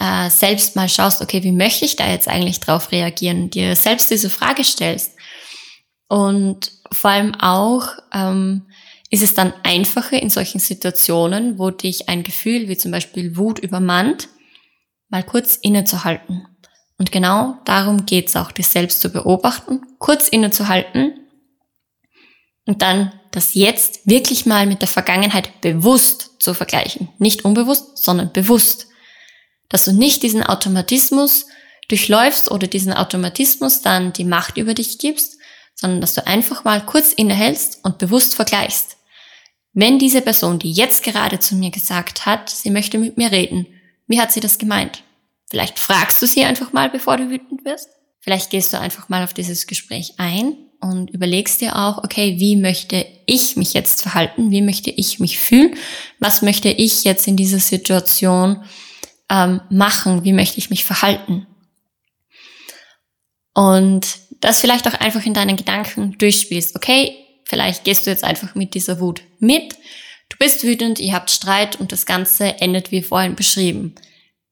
äh, 0.00 0.28
selbst 0.28 0.74
mal 0.74 0.88
schaust, 0.88 1.22
okay, 1.22 1.42
wie 1.44 1.52
möchte 1.52 1.84
ich 1.84 1.94
da 1.94 2.10
jetzt 2.10 2.26
eigentlich 2.26 2.58
drauf 2.58 2.90
reagieren, 2.90 3.50
dir 3.50 3.76
selbst 3.76 4.10
diese 4.10 4.30
Frage 4.30 4.64
stellst. 4.64 5.12
Und 6.08 6.72
vor 6.92 7.10
allem 7.10 7.34
auch 7.34 7.88
ähm, 8.12 8.66
ist 9.10 9.22
es 9.22 9.34
dann 9.34 9.52
einfacher 9.62 10.20
in 10.20 10.30
solchen 10.30 10.60
Situationen, 10.60 11.58
wo 11.58 11.70
dich 11.70 12.08
ein 12.08 12.22
Gefühl 12.22 12.68
wie 12.68 12.76
zum 12.76 12.90
Beispiel 12.90 13.36
Wut 13.36 13.58
übermannt, 13.58 14.28
mal 15.08 15.22
kurz 15.22 15.56
innezuhalten. 15.56 16.46
Und 16.98 17.12
genau 17.12 17.56
darum 17.64 18.06
geht's 18.06 18.36
auch, 18.36 18.52
dich 18.52 18.68
selbst 18.68 19.00
zu 19.00 19.10
beobachten, 19.10 19.80
kurz 19.98 20.28
innezuhalten 20.28 21.14
und 22.66 22.82
dann 22.82 23.12
das 23.32 23.54
Jetzt 23.54 24.06
wirklich 24.06 24.46
mal 24.46 24.66
mit 24.66 24.80
der 24.80 24.88
Vergangenheit 24.88 25.60
bewusst 25.60 26.40
zu 26.40 26.54
vergleichen. 26.54 27.08
Nicht 27.18 27.44
unbewusst, 27.44 27.98
sondern 27.98 28.32
bewusst. 28.32 28.88
Dass 29.68 29.84
du 29.84 29.92
nicht 29.92 30.22
diesen 30.22 30.42
Automatismus 30.42 31.46
durchläufst 31.88 32.50
oder 32.50 32.66
diesen 32.66 32.92
Automatismus 32.92 33.82
dann 33.82 34.12
die 34.12 34.24
Macht 34.24 34.56
über 34.56 34.74
dich 34.74 34.98
gibst, 34.98 35.39
sondern 35.80 36.02
dass 36.02 36.14
du 36.14 36.26
einfach 36.26 36.64
mal 36.64 36.84
kurz 36.84 37.14
innehältst 37.14 37.80
und 37.82 37.96
bewusst 37.96 38.34
vergleichst. 38.34 38.98
Wenn 39.72 39.98
diese 39.98 40.20
Person, 40.20 40.58
die 40.58 40.72
jetzt 40.72 41.02
gerade 41.02 41.38
zu 41.38 41.54
mir 41.54 41.70
gesagt 41.70 42.26
hat, 42.26 42.50
sie 42.50 42.70
möchte 42.70 42.98
mit 42.98 43.16
mir 43.16 43.32
reden, 43.32 43.66
wie 44.06 44.20
hat 44.20 44.30
sie 44.30 44.40
das 44.40 44.58
gemeint? 44.58 45.02
Vielleicht 45.48 45.78
fragst 45.78 46.20
du 46.20 46.26
sie 46.26 46.44
einfach 46.44 46.74
mal, 46.74 46.90
bevor 46.90 47.16
du 47.16 47.30
wütend 47.30 47.64
wirst. 47.64 47.88
Vielleicht 48.20 48.50
gehst 48.50 48.72
du 48.72 48.78
einfach 48.78 49.08
mal 49.08 49.24
auf 49.24 49.32
dieses 49.32 49.66
Gespräch 49.66 50.14
ein 50.18 50.54
und 50.80 51.10
überlegst 51.10 51.62
dir 51.62 51.76
auch, 51.76 52.04
okay, 52.04 52.38
wie 52.38 52.56
möchte 52.56 53.06
ich 53.24 53.56
mich 53.56 53.72
jetzt 53.72 54.02
verhalten? 54.02 54.50
Wie 54.50 54.62
möchte 54.62 54.90
ich 54.90 55.18
mich 55.18 55.38
fühlen? 55.38 55.76
Was 56.18 56.42
möchte 56.42 56.68
ich 56.68 57.04
jetzt 57.04 57.26
in 57.26 57.36
dieser 57.36 57.58
Situation 57.58 58.64
ähm, 59.30 59.62
machen? 59.70 60.24
Wie 60.24 60.34
möchte 60.34 60.58
ich 60.58 60.68
mich 60.68 60.84
verhalten? 60.84 61.46
Und 63.54 64.18
das 64.40 64.60
vielleicht 64.60 64.88
auch 64.88 64.94
einfach 64.94 65.24
in 65.24 65.34
deinen 65.34 65.56
Gedanken 65.56 66.16
durchspielst. 66.18 66.76
Okay, 66.76 67.16
vielleicht 67.44 67.84
gehst 67.84 68.06
du 68.06 68.10
jetzt 68.10 68.24
einfach 68.24 68.54
mit 68.54 68.74
dieser 68.74 69.00
Wut 69.00 69.22
mit. 69.38 69.74
Du 70.28 70.36
bist 70.38 70.64
wütend, 70.64 70.98
ihr 71.00 71.12
habt 71.12 71.30
Streit 71.30 71.78
und 71.80 71.92
das 71.92 72.06
Ganze 72.06 72.60
endet 72.60 72.92
wie 72.92 73.02
vorhin 73.02 73.34
beschrieben. 73.34 73.94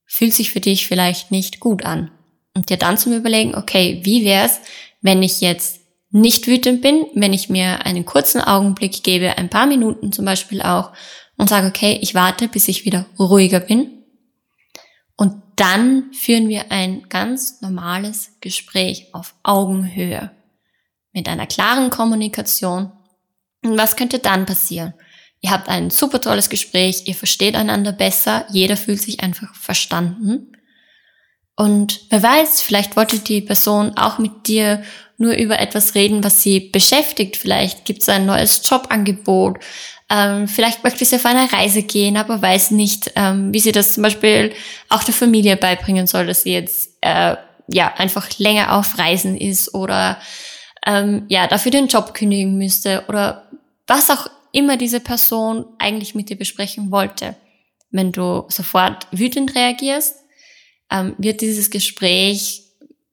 Fühlt 0.04 0.34
sich 0.34 0.50
für 0.50 0.60
dich 0.60 0.86
vielleicht 0.86 1.30
nicht 1.30 1.60
gut 1.60 1.84
an. 1.84 2.10
Und 2.54 2.70
dir 2.70 2.76
dann 2.76 2.98
zum 2.98 3.12
Überlegen, 3.12 3.54
okay, 3.54 4.00
wie 4.02 4.24
wär's, 4.24 4.60
wenn 5.00 5.22
ich 5.22 5.40
jetzt 5.40 5.80
nicht 6.10 6.46
wütend 6.46 6.82
bin, 6.82 7.06
wenn 7.14 7.32
ich 7.32 7.48
mir 7.48 7.84
einen 7.86 8.04
kurzen 8.04 8.40
Augenblick 8.40 9.02
gebe, 9.02 9.38
ein 9.38 9.50
paar 9.50 9.66
Minuten 9.66 10.12
zum 10.12 10.24
Beispiel 10.24 10.62
auch, 10.62 10.92
und 11.36 11.48
sage, 11.48 11.68
okay, 11.68 11.98
ich 12.02 12.14
warte, 12.14 12.48
bis 12.48 12.68
ich 12.68 12.84
wieder 12.84 13.06
ruhiger 13.18 13.60
bin. 13.60 14.04
Und 15.16 15.40
dann 15.58 16.12
führen 16.12 16.48
wir 16.48 16.70
ein 16.70 17.08
ganz 17.08 17.60
normales 17.60 18.32
Gespräch 18.40 19.08
auf 19.12 19.34
Augenhöhe 19.42 20.30
mit 21.12 21.28
einer 21.28 21.46
klaren 21.46 21.90
Kommunikation. 21.90 22.92
Und 23.64 23.76
was 23.76 23.96
könnte 23.96 24.20
dann 24.20 24.46
passieren? 24.46 24.94
Ihr 25.40 25.50
habt 25.50 25.68
ein 25.68 25.90
super 25.90 26.20
tolles 26.20 26.48
Gespräch, 26.48 27.02
ihr 27.06 27.14
versteht 27.14 27.54
einander 27.54 27.92
besser, 27.92 28.46
jeder 28.50 28.76
fühlt 28.76 29.00
sich 29.00 29.20
einfach 29.20 29.54
verstanden. 29.54 30.52
Und 31.56 32.02
wer 32.10 32.22
weiß, 32.22 32.62
vielleicht 32.62 32.96
wollte 32.96 33.18
die 33.18 33.40
Person 33.40 33.96
auch 33.96 34.18
mit 34.18 34.46
dir 34.46 34.82
nur 35.16 35.34
über 35.34 35.58
etwas 35.58 35.96
reden, 35.96 36.22
was 36.22 36.42
sie 36.42 36.60
beschäftigt. 36.60 37.36
Vielleicht 37.36 37.84
gibt 37.84 38.02
es 38.02 38.08
ein 38.08 38.26
neues 38.26 38.62
Jobangebot. 38.68 39.58
Ähm, 40.10 40.48
vielleicht 40.48 40.84
möchte 40.84 41.04
sie 41.04 41.16
auf 41.16 41.26
eine 41.26 41.52
Reise 41.52 41.82
gehen, 41.82 42.16
aber 42.16 42.40
weiß 42.40 42.70
nicht, 42.70 43.12
ähm, 43.14 43.52
wie 43.52 43.60
sie 43.60 43.72
das 43.72 43.94
zum 43.94 44.02
Beispiel 44.02 44.52
auch 44.88 45.04
der 45.04 45.14
Familie 45.14 45.56
beibringen 45.56 46.06
soll, 46.06 46.26
dass 46.26 46.42
sie 46.42 46.52
jetzt 46.52 46.96
äh, 47.02 47.36
ja 47.70 47.94
einfach 47.96 48.38
länger 48.38 48.76
auf 48.78 48.98
Reisen 48.98 49.36
ist 49.36 49.74
oder 49.74 50.18
ähm, 50.86 51.24
ja 51.28 51.46
dafür 51.46 51.70
den 51.70 51.88
Job 51.88 52.14
kündigen 52.14 52.56
müsste 52.56 53.04
oder 53.08 53.50
was 53.86 54.10
auch 54.10 54.30
immer 54.52 54.78
diese 54.78 55.00
Person 55.00 55.66
eigentlich 55.78 56.14
mit 56.14 56.30
dir 56.30 56.38
besprechen 56.38 56.90
wollte. 56.90 57.36
Wenn 57.90 58.12
du 58.12 58.44
sofort 58.48 59.06
wütend 59.10 59.54
reagierst, 59.54 60.14
ähm, 60.90 61.14
wird 61.18 61.42
dieses 61.42 61.70
Gespräch 61.70 62.62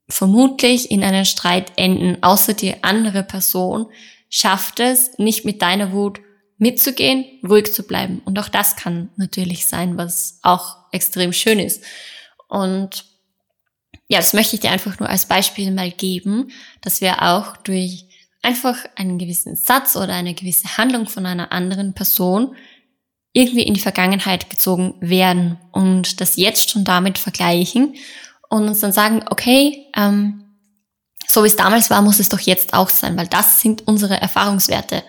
vermutlich 0.08 0.92
in 0.92 1.04
einen 1.04 1.26
Streit 1.26 1.74
enden, 1.76 2.24
außer 2.24 2.54
die 2.54 2.84
andere 2.84 3.24
Person 3.24 3.88
schafft 4.30 4.80
es, 4.80 5.18
nicht 5.18 5.46
mit 5.46 5.62
deiner 5.62 5.92
Wut 5.92 6.20
mitzugehen, 6.58 7.26
ruhig 7.48 7.74
zu 7.74 7.84
bleiben. 7.84 8.22
Und 8.26 8.40
auch 8.40 8.50
das 8.50 8.76
kann 8.76 9.10
natürlich 9.18 9.68
sein, 9.68 9.98
was 9.98 10.40
auch 10.42 10.78
extrem 10.92 11.34
schön 11.34 11.60
ist. 11.60 11.84
Und 12.48 13.06
ja, 14.08 14.20
das 14.20 14.34
möchte 14.34 14.56
ich 14.56 14.62
dir 14.62 14.72
einfach 14.72 15.00
nur 15.00 15.10
als 15.10 15.26
Beispiel 15.28 15.72
mal 15.72 15.92
geben, 15.92 16.52
dass 16.82 17.02
wir 17.02 17.24
auch 17.24 17.58
durch 17.58 18.06
einfach 18.42 18.78
einen 18.96 19.18
gewissen 19.18 19.56
Satz 19.56 19.96
oder 19.96 20.14
eine 20.14 20.36
gewisse 20.36 20.78
Handlung 20.78 21.08
von 21.08 21.26
einer 21.26 21.52
anderen 21.52 21.94
Person 21.94 22.56
irgendwie 23.34 23.64
in 23.64 23.74
die 23.74 23.82
Vergangenheit 23.82 24.50
gezogen 24.50 24.96
werden 25.02 25.58
und 25.72 26.22
das 26.22 26.38
jetzt 26.38 26.70
schon 26.70 26.86
damit 26.86 27.18
vergleichen 27.18 27.96
und 28.50 28.68
uns 28.68 28.80
dann 28.80 28.94
sagen, 28.94 29.26
okay, 29.30 29.88
ähm, 29.96 30.46
so 31.28 31.44
wie 31.44 31.48
es 31.48 31.56
damals 31.56 31.90
war, 31.90 32.02
muss 32.02 32.20
es 32.20 32.30
doch 32.30 32.40
jetzt 32.40 32.74
auch 32.74 32.90
sein, 32.90 33.18
weil 33.18 33.28
das 33.28 33.60
sind 33.62 33.88
unsere 33.88 34.22
Erfahrungswerte 34.22 35.04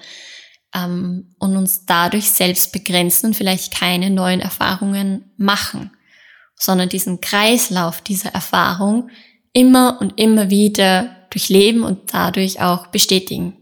ähm, 0.75 1.35
und 1.39 1.57
uns 1.57 1.87
dadurch 1.87 2.31
selbst 2.31 2.73
begrenzen 2.73 3.27
und 3.27 3.35
vielleicht 3.35 3.75
keine 3.75 4.11
neuen 4.11 4.41
Erfahrungen 4.41 5.31
machen, 5.37 5.91
sondern 6.55 6.89
diesen 6.89 7.21
Kreislauf 7.21 8.01
dieser 8.01 8.31
Erfahrung 8.31 9.11
immer 9.53 9.99
und 10.01 10.19
immer 10.19 10.51
wieder 10.51 11.17
durchleben 11.31 11.83
und 11.83 12.13
dadurch 12.15 12.61
auch 12.61 12.89
bestätigen. 12.89 13.57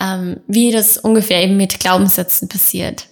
Ähm, 0.00 0.40
wie 0.46 0.70
das 0.70 0.98
ungefähr 0.98 1.42
eben 1.42 1.56
mit 1.56 1.80
Glaubenssätzen 1.80 2.48
passiert. 2.48 3.06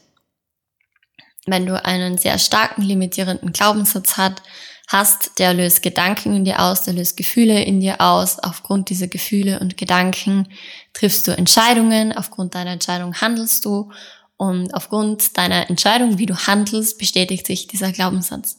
Wenn 1.47 1.67
du 1.67 1.83
einen 1.83 2.19
sehr 2.19 2.39
starken 2.39 2.83
limitierenden 2.83 3.53
Glaubenssatz 3.53 4.17
hast, 4.17 4.43
hast, 4.89 5.39
der 5.39 5.55
löst 5.55 5.83
Gedanken 5.83 6.37
in 6.37 6.45
dir 6.45 6.61
aus, 6.61 6.83
der 6.83 6.95
löst 6.95 7.17
Gefühle 7.17 7.63
in 7.63 7.81
dir 7.81 8.01
aus. 8.01 8.39
Aufgrund 8.39 8.91
dieser 8.91 9.09
Gefühle 9.09 9.61
und 9.61 9.77
Gedanken 9.77 10.49
triffst 10.93 11.27
du 11.27 11.37
Entscheidungen, 11.37 12.17
aufgrund 12.17 12.55
deiner 12.55 12.73
Entscheidung 12.73 13.15
handelst 13.21 13.65
du 13.65 13.91
und 14.37 14.75
aufgrund 14.75 15.37
deiner 15.39 15.71
Entscheidung, 15.71 16.19
wie 16.19 16.27
du 16.27 16.37
handelst, 16.37 16.99
bestätigt 16.99 17.47
sich 17.47 17.67
dieser 17.67 17.93
Glaubenssatz. 17.93 18.59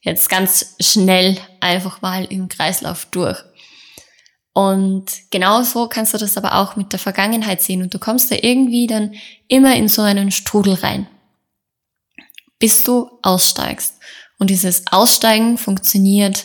Jetzt 0.00 0.28
ganz 0.28 0.74
schnell 0.80 1.38
einfach 1.60 2.02
mal 2.02 2.24
im 2.24 2.48
Kreislauf 2.48 3.06
durch. 3.06 3.38
Und 4.52 5.06
genauso 5.30 5.88
kannst 5.88 6.14
du 6.14 6.18
das 6.18 6.36
aber 6.36 6.54
auch 6.54 6.76
mit 6.76 6.92
der 6.92 7.00
Vergangenheit 7.00 7.60
sehen 7.60 7.82
und 7.82 7.92
du 7.92 7.98
kommst 7.98 8.30
da 8.30 8.36
irgendwie 8.40 8.86
dann 8.86 9.14
immer 9.48 9.74
in 9.74 9.88
so 9.88 10.02
einen 10.02 10.30
Strudel 10.30 10.74
rein, 10.74 11.08
bis 12.60 12.84
du 12.84 13.10
aussteigst. 13.22 13.93
Und 14.44 14.50
dieses 14.50 14.82
Aussteigen 14.90 15.56
funktioniert 15.56 16.44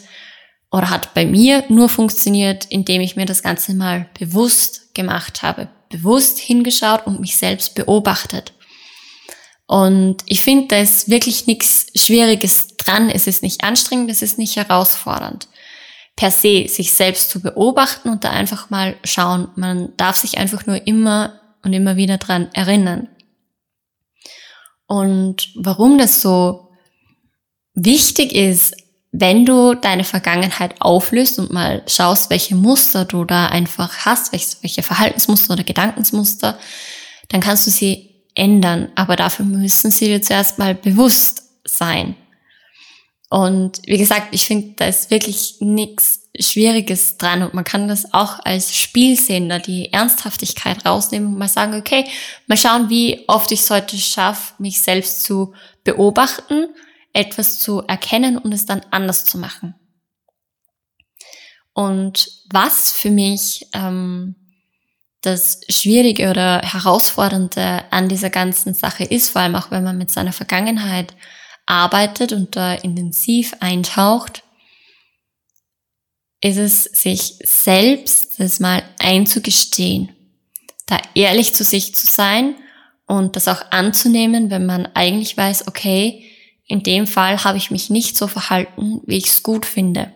oder 0.72 0.90
hat 0.90 1.14
bei 1.14 1.26
mir 1.26 1.66
nur 1.68 1.90
funktioniert, 1.90 2.64
indem 2.70 3.02
ich 3.02 3.18
mir 3.18 3.26
das 3.26 3.44
Ganze 3.44 3.74
mal 3.74 4.10
bewusst 4.18 4.96
gemacht 4.96 5.44
habe, 5.44 5.68
bewusst 5.90 6.40
hingeschaut 6.40 7.06
und 7.06 7.20
mich 7.20 7.36
selbst 7.36 7.76
beobachtet. 7.76 8.54
Und 9.68 10.24
ich 10.28 10.40
finde, 10.46 10.68
da 10.70 10.78
ist 10.78 11.10
wirklich 11.10 11.46
nichts 11.46 11.88
Schwieriges 11.94 12.78
dran. 12.78 13.10
Es 13.10 13.28
ist 13.28 13.44
nicht 13.44 13.66
anstrengend, 13.66 14.10
es 14.10 14.22
ist 14.22 14.38
nicht 14.38 14.56
herausfordernd. 14.56 15.50
per 16.16 16.32
se, 16.32 16.70
sich 16.70 16.94
selbst 16.94 17.30
zu 17.30 17.42
beobachten 17.42 18.08
und 18.08 18.24
da 18.24 18.30
einfach 18.30 18.70
mal 18.70 18.96
schauen. 19.04 19.50
Man 19.58 19.94
darf 19.98 20.16
sich 20.16 20.38
einfach 20.38 20.66
nur 20.66 20.88
immer 20.88 21.42
und 21.64 21.74
immer 21.74 21.98
wieder 21.98 22.18
dran 22.18 22.48
erinnern. 22.54 23.10
Und 24.88 25.50
warum 25.56 25.98
das 25.98 26.22
so 26.22 26.69
wichtig 27.74 28.34
ist, 28.34 28.76
wenn 29.12 29.46
du 29.46 29.74
deine 29.74 30.04
Vergangenheit 30.04 30.76
auflöst 30.80 31.40
und 31.40 31.52
mal 31.52 31.82
schaust, 31.88 32.30
welche 32.30 32.56
Muster 32.56 33.06
du 33.06 33.26
da 33.26 33.48
einfach 33.48 34.06
hast, 34.06 34.32
welche 34.32 34.84
Verhaltensmuster 34.84 35.54
oder 35.54 35.64
Gedankensmuster, 35.64 36.60
dann 37.30 37.42
kannst 37.42 37.66
du 37.66 37.72
sie 37.72 38.10
ändern. 38.36 38.90
Aber 38.96 39.16
dafür 39.16 39.46
müssen 39.46 39.90
sie 39.90 40.06
dir 40.06 40.22
zuerst 40.22 40.60
mal 40.60 40.76
bewusst 40.76 41.44
sein. 41.64 42.16
Und 43.30 43.82
wie 43.86 43.98
gesagt, 43.98 44.28
ich 44.32 44.46
finde, 44.46 44.74
da 44.76 44.88
ist 44.88 45.12
wirklich 45.12 45.56
nichts 45.60 46.30
Schwieriges 46.40 47.18
dran 47.18 47.44
und 47.44 47.54
man 47.54 47.64
kann 47.64 47.88
das 47.88 48.14
auch 48.14 48.40
als 48.44 48.76
Spiel 48.76 49.18
sehen, 49.18 49.50
da 49.50 49.60
die 49.60 49.92
Ernsthaftigkeit 49.92 50.86
rausnehmen 50.86 51.34
und 51.34 51.38
mal 51.38 51.50
sagen, 51.50 51.76
okay, 51.76 52.06
mal 52.48 52.58
schauen, 52.58 52.90
wie 52.90 53.26
oft 53.28 53.52
ich 53.52 53.62
es 53.62 53.70
heute 53.70 53.98
schaffe, 53.98 54.54
mich 54.58 54.82
selbst 54.82 55.24
zu 55.24 55.54
beobachten, 55.84 56.70
etwas 57.14 57.60
zu 57.60 57.82
erkennen 57.82 58.38
und 58.38 58.54
es 58.54 58.66
dann 58.66 58.82
anders 58.92 59.26
zu 59.26 59.38
machen. 59.38 59.76
Und 61.74 62.28
was 62.52 62.92
für 62.92 63.12
mich 63.12 63.68
ähm, 63.74 64.36
das 65.22 65.62
Schwierige 65.70 66.30
oder 66.30 66.62
Herausfordernde 66.62 67.84
an 67.92 68.10
dieser 68.10 68.30
ganzen 68.30 68.74
Sache 68.74 69.04
ist, 69.04 69.30
vor 69.30 69.42
allem 69.42 69.56
auch 69.56 69.72
wenn 69.72 69.84
man 69.84 69.98
mit 69.98 70.12
seiner 70.12 70.34
Vergangenheit 70.34 71.16
arbeitet 71.66 72.34
und 72.34 72.56
da 72.56 72.74
intensiv 72.74 73.56
eintaucht, 73.60 74.44
ist 76.42 76.58
es, 76.58 76.84
sich 76.84 77.38
selbst 77.44 78.40
das 78.40 78.60
mal 78.60 78.84
einzugestehen, 78.98 80.16
da 80.86 80.98
ehrlich 81.14 81.54
zu 81.54 81.64
sich 81.64 81.94
zu 81.96 82.08
sein 82.08 82.56
und 83.06 83.36
das 83.36 83.48
auch 83.48 83.72
anzunehmen, 83.72 84.50
wenn 84.50 84.66
man 84.66 84.86
eigentlich 84.96 85.36
weiß, 85.36 85.68
okay, 85.68 86.29
in 86.70 86.84
dem 86.84 87.06
Fall 87.06 87.44
habe 87.44 87.58
ich 87.58 87.70
mich 87.70 87.90
nicht 87.90 88.16
so 88.16 88.28
verhalten, 88.28 89.02
wie 89.06 89.18
ich 89.18 89.28
es 89.28 89.44
gut 89.44 89.66
finde. 89.66 90.14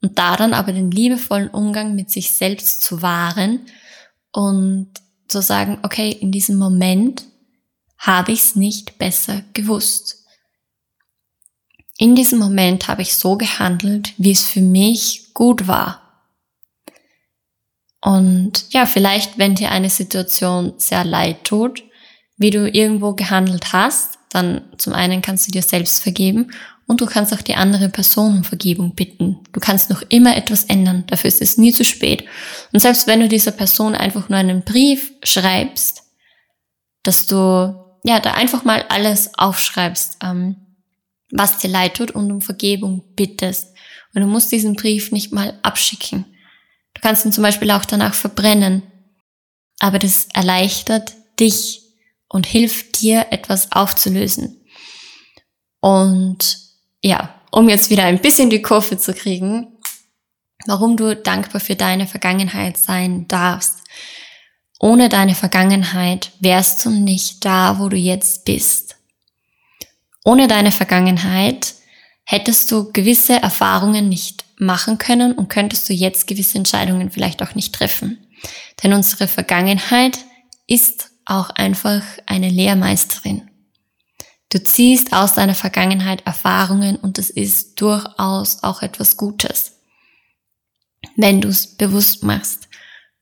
Und 0.00 0.18
daran 0.18 0.54
aber 0.54 0.72
den 0.72 0.90
liebevollen 0.90 1.48
Umgang 1.48 1.94
mit 1.94 2.10
sich 2.10 2.32
selbst 2.32 2.82
zu 2.82 3.02
wahren 3.02 3.60
und 4.32 4.88
zu 5.28 5.40
sagen, 5.40 5.78
okay, 5.84 6.10
in 6.10 6.32
diesem 6.32 6.58
Moment 6.58 7.22
habe 7.98 8.32
ich 8.32 8.40
es 8.40 8.56
nicht 8.56 8.98
besser 8.98 9.44
gewusst 9.52 10.22
in 12.02 12.16
diesem 12.16 12.40
Moment 12.40 12.88
habe 12.88 13.02
ich 13.02 13.14
so 13.14 13.36
gehandelt, 13.36 14.12
wie 14.18 14.32
es 14.32 14.42
für 14.42 14.60
mich 14.60 15.32
gut 15.34 15.68
war. 15.68 16.00
Und 18.00 18.64
ja, 18.70 18.86
vielleicht, 18.86 19.38
wenn 19.38 19.54
dir 19.54 19.70
eine 19.70 19.88
Situation 19.88 20.72
sehr 20.78 21.04
leid 21.04 21.44
tut, 21.44 21.84
wie 22.36 22.50
du 22.50 22.68
irgendwo 22.68 23.12
gehandelt 23.12 23.72
hast, 23.72 24.18
dann 24.34 24.62
zum 24.78 24.92
einen 24.92 25.22
kannst 25.22 25.46
du 25.46 25.52
dir 25.52 25.62
selbst 25.62 26.02
vergeben 26.02 26.52
und 26.86 27.00
du 27.00 27.06
kannst 27.06 27.32
auch 27.32 27.42
die 27.42 27.54
andere 27.54 27.88
Person 27.88 28.38
um 28.38 28.44
Vergebung 28.44 28.94
bitten. 28.94 29.40
Du 29.52 29.60
kannst 29.60 29.90
noch 29.90 30.02
immer 30.08 30.36
etwas 30.36 30.64
ändern, 30.64 31.04
dafür 31.06 31.28
ist 31.28 31.42
es 31.42 31.58
nie 31.58 31.72
zu 31.72 31.84
spät. 31.84 32.24
Und 32.72 32.80
selbst 32.80 33.06
wenn 33.06 33.20
du 33.20 33.28
dieser 33.28 33.52
Person 33.52 33.94
einfach 33.94 34.28
nur 34.28 34.38
einen 34.38 34.62
Brief 34.62 35.12
schreibst, 35.22 36.02
dass 37.02 37.26
du 37.26 37.74
ja 38.04 38.20
da 38.20 38.32
einfach 38.32 38.64
mal 38.64 38.84
alles 38.88 39.30
aufschreibst, 39.38 40.18
ähm, 40.22 40.56
was 41.30 41.58
dir 41.58 41.70
leid 41.70 41.94
tut 41.94 42.10
und 42.10 42.30
um 42.30 42.40
Vergebung 42.40 43.02
bittest. 43.16 43.68
Und 44.14 44.20
du 44.20 44.26
musst 44.26 44.52
diesen 44.52 44.74
Brief 44.74 45.12
nicht 45.12 45.32
mal 45.32 45.58
abschicken. 45.62 46.26
Du 46.94 47.00
kannst 47.00 47.24
ihn 47.24 47.32
zum 47.32 47.42
Beispiel 47.42 47.70
auch 47.70 47.84
danach 47.84 48.14
verbrennen. 48.14 48.82
Aber 49.80 49.98
das 49.98 50.28
erleichtert 50.34 51.14
dich 51.40 51.81
und 52.32 52.46
hilft 52.46 53.00
dir, 53.02 53.26
etwas 53.30 53.70
aufzulösen. 53.72 54.64
Und 55.80 56.58
ja, 57.02 57.40
um 57.50 57.68
jetzt 57.68 57.90
wieder 57.90 58.04
ein 58.04 58.20
bisschen 58.20 58.48
die 58.48 58.62
Kurve 58.62 58.96
zu 58.96 59.12
kriegen, 59.12 59.78
warum 60.66 60.96
du 60.96 61.14
dankbar 61.14 61.60
für 61.60 61.76
deine 61.76 62.06
Vergangenheit 62.06 62.78
sein 62.78 63.28
darfst. 63.28 63.76
Ohne 64.80 65.08
deine 65.08 65.34
Vergangenheit 65.34 66.32
wärst 66.40 66.84
du 66.84 66.90
nicht 66.90 67.44
da, 67.44 67.78
wo 67.78 67.88
du 67.88 67.96
jetzt 67.96 68.46
bist. 68.46 68.96
Ohne 70.24 70.48
deine 70.48 70.72
Vergangenheit 70.72 71.74
hättest 72.24 72.70
du 72.72 72.92
gewisse 72.92 73.34
Erfahrungen 73.34 74.08
nicht 74.08 74.46
machen 74.56 74.96
können 74.96 75.32
und 75.32 75.48
könntest 75.48 75.88
du 75.88 75.92
jetzt 75.92 76.26
gewisse 76.26 76.56
Entscheidungen 76.56 77.10
vielleicht 77.10 77.42
auch 77.42 77.54
nicht 77.54 77.74
treffen. 77.74 78.26
Denn 78.82 78.94
unsere 78.94 79.28
Vergangenheit 79.28 80.18
ist 80.66 81.11
auch 81.26 81.50
einfach 81.50 82.02
eine 82.26 82.48
Lehrmeisterin. 82.48 83.50
Du 84.50 84.62
ziehst 84.62 85.12
aus 85.12 85.34
deiner 85.34 85.54
Vergangenheit 85.54 86.26
Erfahrungen 86.26 86.96
und 86.96 87.16
das 87.16 87.30
ist 87.30 87.80
durchaus 87.80 88.62
auch 88.62 88.82
etwas 88.82 89.16
Gutes, 89.16 89.78
wenn 91.16 91.40
du 91.40 91.48
es 91.48 91.66
bewusst 91.66 92.22
machst. 92.22 92.68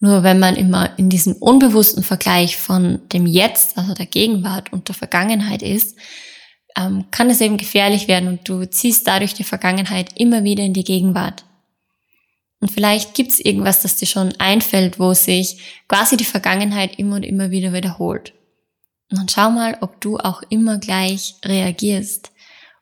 Nur 0.00 0.22
wenn 0.22 0.38
man 0.38 0.56
immer 0.56 0.98
in 0.98 1.08
diesem 1.08 1.34
unbewussten 1.34 2.02
Vergleich 2.02 2.56
von 2.56 3.06
dem 3.10 3.26
Jetzt, 3.26 3.78
also 3.78 3.94
der 3.94 4.06
Gegenwart 4.06 4.72
und 4.72 4.88
der 4.88 4.94
Vergangenheit 4.94 5.62
ist, 5.62 5.96
ähm, 6.76 7.04
kann 7.10 7.30
es 7.30 7.40
eben 7.40 7.58
gefährlich 7.58 8.08
werden 8.08 8.28
und 8.28 8.48
du 8.48 8.64
ziehst 8.68 9.06
dadurch 9.06 9.34
die 9.34 9.44
Vergangenheit 9.44 10.18
immer 10.18 10.42
wieder 10.42 10.64
in 10.64 10.72
die 10.72 10.84
Gegenwart. 10.84 11.44
Und 12.61 12.70
vielleicht 12.70 13.14
gibt 13.14 13.33
es 13.33 13.40
irgendwas, 13.40 13.83
das 13.83 13.96
dir 13.96 14.07
schon 14.07 14.35
einfällt, 14.38 14.99
wo 14.99 15.14
sich 15.14 15.83
quasi 15.88 16.16
die 16.16 16.25
Vergangenheit 16.25 16.99
immer 16.99 17.16
und 17.16 17.23
immer 17.23 17.51
wieder 17.51 17.73
wiederholt. 17.73 18.35
Und 19.11 19.18
dann 19.18 19.29
schau 19.29 19.51
mal, 19.51 19.79
ob 19.81 20.01
du 20.01 20.18
auch 20.18 20.42
immer 20.51 20.79
gleich 20.79 21.35
reagierst 21.44 22.33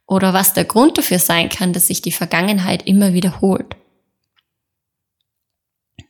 oder 0.06 0.32
was 0.34 0.52
der 0.52 0.64
Grund 0.64 0.98
dafür 0.98 1.20
sein 1.20 1.48
kann, 1.48 1.72
dass 1.72 1.86
sich 1.86 2.02
die 2.02 2.12
Vergangenheit 2.12 2.86
immer 2.86 3.12
wiederholt. 3.12 3.76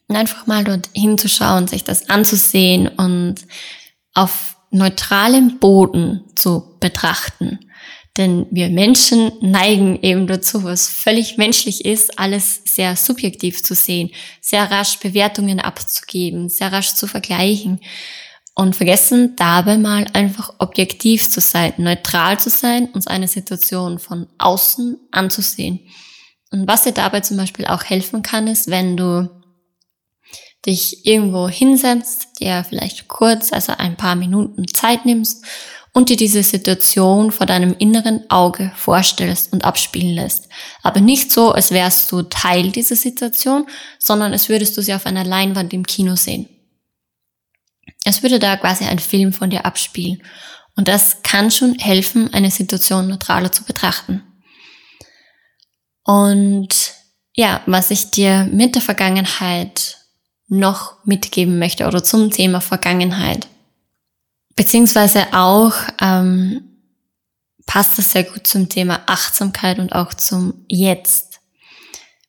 Und 0.09 0.17
einfach 0.17 0.47
mal 0.47 0.65
dort 0.65 0.89
hinzuschauen, 0.95 1.69
sich 1.69 1.85
das 1.85 2.09
anzusehen 2.09 2.89
und 2.89 3.47
auf 4.15 4.57
neutralem 4.71 5.59
Boden 5.59 6.25
zu 6.35 6.77
betrachten 6.81 7.59
denn 8.19 8.47
wir 8.51 8.69
Menschen 8.69 9.33
neigen 9.41 10.03
eben 10.03 10.27
dazu, 10.27 10.65
was 10.65 10.89
völlig 10.89 11.39
menschlich 11.39 11.85
ist, 11.85 12.19
alles 12.19 12.63
sehr 12.67 12.97
subjektiv 12.97 13.63
zu 13.63 13.75
sehen, 13.75 14.11
sehr 14.41 14.71
rasch 14.71 14.99
Bewertungen 14.99 15.61
abzugeben, 15.61 16.49
sehr 16.49 16.73
rasch 16.73 16.95
zu 16.95 17.07
vergleichen 17.07 17.81
und 18.55 18.75
vergessen 18.75 19.37
dabei 19.37 19.79
mal 19.79 20.07
einfach 20.13 20.53
objektiv 20.59 21.31
zu 21.31 21.41
sein, 21.41 21.73
neutral 21.77 22.41
zu 22.41 22.51
sein, 22.51 22.87
uns 22.87 23.07
eine 23.07 23.29
Situation 23.29 24.01
von 24.01 24.27
außen 24.39 24.99
anzusehen. 25.13 25.81
Und 26.51 26.67
was 26.67 26.83
dir 26.83 26.93
dabei 26.93 27.21
zum 27.21 27.37
Beispiel 27.37 27.67
auch 27.67 27.85
helfen 27.85 28.23
kann, 28.23 28.49
ist, 28.49 28.69
wenn 28.69 28.97
du 28.97 29.31
dich 30.67 31.07
irgendwo 31.07 31.49
hinsetzt, 31.49 32.41
dir 32.41 32.65
vielleicht 32.69 33.07
kurz, 33.07 33.53
also 33.53 33.75
ein 33.79 33.97
paar 33.97 34.17
Minuten 34.17 34.67
Zeit 34.67 35.07
nimmst 35.07 35.45
und 35.93 36.09
dir 36.09 36.17
diese 36.17 36.43
Situation 36.43 37.33
vor 37.33 37.47
deinem 37.47 37.75
inneren 37.79 38.29
Auge 38.31 38.73
vorstellst 38.77 39.53
und 39.53 39.65
abspielen 39.65 40.15
lässt. 40.15 40.49
Aber 40.83 41.01
nicht 41.01 41.33
so, 41.33 41.53
als 41.53 41.71
wärst 41.71 42.11
du 42.13 42.23
Teil 42.23 42.71
dieser 42.71 42.97
Situation, 42.97 43.67
sondern 43.99 44.33
als 44.33 44.49
würdest 44.49 44.77
du 44.77 44.83
sie 44.83 44.95
auf 44.95 45.07
einer 45.07 45.25
Leinwand 45.25 45.73
im 45.73 45.87
Kino 45.87 46.17
sehen. 46.17 46.49
Es 48.05 48.23
würde 48.23 48.39
da 48.39 48.57
quasi 48.57 48.85
ein 48.85 48.99
Film 48.99 49.33
von 49.33 49.51
dir 49.51 49.67
abspielen. 49.67 50.23
Und 50.77 50.87
das 50.89 51.23
kann 51.23 51.51
schon 51.51 51.75
helfen, 51.79 52.33
eine 52.33 52.51
Situation 52.51 53.09
neutraler 53.09 53.51
zu 53.51 53.65
betrachten. 53.65 54.23
Und 56.05 56.95
ja, 57.35 57.61
was 57.67 57.91
ich 57.91 58.11
dir 58.11 58.49
mit 58.51 58.75
der 58.75 58.83
Vergangenheit 58.83 59.99
noch 60.49 61.05
mitgeben 61.05 61.59
möchte 61.59 61.87
oder 61.87 62.03
zum 62.03 62.31
Thema 62.31 62.61
Vergangenheit 62.61 63.49
Beziehungsweise 64.59 65.33
auch 65.35 65.73
ähm, 66.01 66.65
passt 67.65 67.97
das 67.97 68.11
sehr 68.11 68.25
gut 68.25 68.45
zum 68.45 68.69
Thema 68.69 69.03
Achtsamkeit 69.07 69.79
und 69.79 69.93
auch 69.93 70.13
zum 70.13 70.65
Jetzt. 70.67 71.39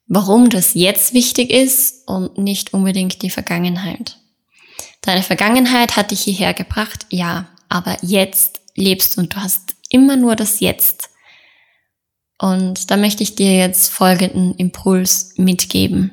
Warum 0.05 0.51
das 0.51 0.75
Jetzt 0.75 1.15
wichtig 1.15 1.49
ist 1.49 2.07
und 2.07 2.37
nicht 2.37 2.71
unbedingt 2.71 3.23
die 3.23 3.31
Vergangenheit. 3.31 4.19
Deine 5.01 5.23
Vergangenheit 5.23 5.95
hat 5.95 6.11
dich 6.11 6.21
hierher 6.21 6.53
gebracht, 6.53 7.07
ja, 7.09 7.47
aber 7.67 7.97
jetzt 8.03 8.61
lebst 8.75 9.17
du 9.17 9.21
und 9.21 9.33
du 9.33 9.37
hast 9.37 9.73
immer 9.89 10.15
nur 10.15 10.35
das 10.35 10.59
Jetzt. 10.59 11.09
Und 12.37 12.91
da 12.91 12.97
möchte 12.97 13.23
ich 13.23 13.33
dir 13.33 13.57
jetzt 13.57 13.91
folgenden 13.91 14.53
Impuls 14.53 15.33
mitgeben. 15.37 16.11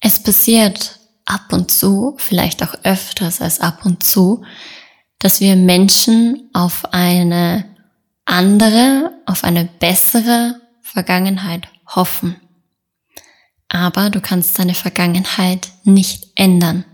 Es 0.00 0.20
passiert 0.20 0.98
ab 1.24 1.52
und 1.52 1.70
zu, 1.70 2.16
vielleicht 2.18 2.64
auch 2.64 2.74
öfters 2.82 3.40
als 3.40 3.60
ab 3.60 3.86
und 3.86 4.02
zu, 4.02 4.42
dass 5.24 5.40
wir 5.40 5.56
Menschen 5.56 6.50
auf 6.52 6.84
eine 6.92 7.64
andere, 8.26 9.10
auf 9.24 9.42
eine 9.42 9.64
bessere 9.64 10.60
Vergangenheit 10.82 11.66
hoffen. 11.86 12.36
aber 13.70 14.10
du 14.10 14.20
kannst 14.20 14.58
deine 14.58 14.74
Vergangenheit 14.74 15.70
nicht 15.84 16.32
ändern. 16.34 16.84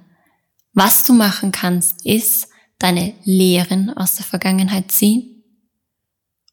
Was 0.74 1.02
du 1.02 1.12
machen 1.12 1.50
kannst, 1.50 2.06
ist 2.06 2.46
deine 2.78 3.14
Lehren 3.24 3.90
aus 3.96 4.14
der 4.14 4.24
Vergangenheit 4.24 4.92
ziehen 4.92 5.42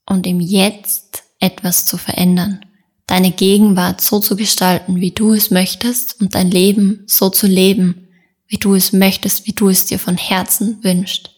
und 0.07 0.25
im 0.25 0.39
Jetzt 0.39 1.25
etwas 1.39 1.85
zu 1.85 1.97
verändern. 1.97 2.65
Deine 3.05 3.29
Gegenwart 3.29 4.01
so 4.01 4.19
zu 4.19 4.35
gestalten, 4.35 4.95
wie 4.95 5.11
du 5.11 5.31
es 5.33 5.51
möchtest 5.51 6.19
und 6.21 6.33
dein 6.33 6.49
Leben 6.49 7.03
so 7.05 7.29
zu 7.29 7.45
leben, 7.45 8.07
wie 8.47 8.57
du 8.57 8.73
es 8.73 8.93
möchtest, 8.93 9.45
wie 9.45 9.53
du 9.53 9.69
es 9.69 9.85
dir 9.85 9.99
von 9.99 10.17
Herzen 10.17 10.83
wünschst. 10.83 11.36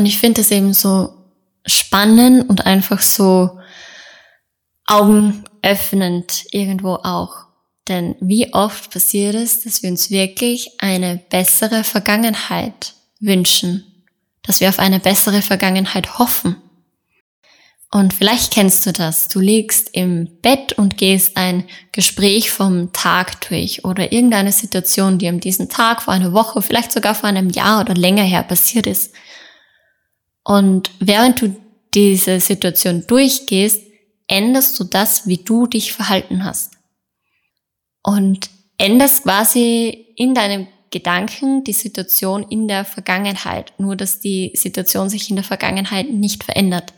Und 0.00 0.06
ich 0.06 0.16
finde 0.16 0.40
es 0.40 0.50
eben 0.50 0.72
so 0.72 1.12
spannend 1.66 2.48
und 2.48 2.64
einfach 2.64 3.02
so 3.02 3.58
augenöffnend 4.86 6.46
irgendwo 6.52 6.94
auch. 6.94 7.48
Denn 7.86 8.16
wie 8.18 8.50
oft 8.54 8.90
passiert 8.90 9.34
es, 9.34 9.60
dass 9.60 9.82
wir 9.82 9.90
uns 9.90 10.10
wirklich 10.10 10.70
eine 10.78 11.18
bessere 11.28 11.84
Vergangenheit 11.84 12.94
wünschen, 13.20 14.06
dass 14.42 14.60
wir 14.60 14.70
auf 14.70 14.78
eine 14.78 15.00
bessere 15.00 15.42
Vergangenheit 15.42 16.18
hoffen. 16.18 16.56
Und 17.90 18.14
vielleicht 18.14 18.54
kennst 18.54 18.86
du 18.86 18.92
das. 18.92 19.28
Du 19.28 19.38
liegst 19.38 19.90
im 19.92 20.30
Bett 20.40 20.72
und 20.78 20.96
gehst 20.96 21.36
ein 21.36 21.64
Gespräch 21.92 22.50
vom 22.50 22.94
Tag 22.94 23.46
durch 23.50 23.84
oder 23.84 24.12
irgendeine 24.12 24.52
Situation, 24.52 25.18
die 25.18 25.28
an 25.28 25.40
diesem 25.40 25.68
Tag 25.68 26.00
vor 26.00 26.14
einer 26.14 26.32
Woche, 26.32 26.62
vielleicht 26.62 26.90
sogar 26.90 27.14
vor 27.14 27.28
einem 27.28 27.50
Jahr 27.50 27.82
oder 27.82 27.92
länger 27.92 28.22
her 28.22 28.44
passiert 28.44 28.86
ist. 28.86 29.12
Und 30.44 30.90
während 31.00 31.42
du 31.42 31.56
diese 31.94 32.40
Situation 32.40 33.06
durchgehst, 33.06 33.82
änderst 34.26 34.78
du 34.78 34.84
das, 34.84 35.26
wie 35.26 35.38
du 35.38 35.66
dich 35.66 35.92
verhalten 35.92 36.44
hast. 36.44 36.74
Und 38.02 38.50
änderst 38.78 39.24
quasi 39.24 40.14
in 40.16 40.34
deinem 40.34 40.66
Gedanken 40.90 41.62
die 41.64 41.72
Situation 41.72 42.42
in 42.44 42.66
der 42.66 42.84
Vergangenheit, 42.84 43.72
nur 43.78 43.96
dass 43.96 44.20
die 44.20 44.52
Situation 44.54 45.08
sich 45.08 45.30
in 45.30 45.36
der 45.36 45.44
Vergangenheit 45.44 46.10
nicht 46.10 46.42
verändert, 46.42 46.92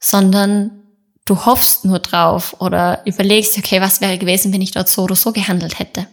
sondern 0.00 0.82
du 1.26 1.44
hoffst 1.44 1.84
nur 1.84 2.00
drauf 2.00 2.60
oder 2.60 3.06
überlegst, 3.06 3.56
okay, 3.58 3.80
was 3.80 4.00
wäre 4.00 4.18
gewesen, 4.18 4.52
wenn 4.52 4.62
ich 4.62 4.72
dort 4.72 4.88
so 4.88 5.02
oder 5.02 5.14
so 5.14 5.32
gehandelt 5.32 5.78
hätte. 5.78 6.08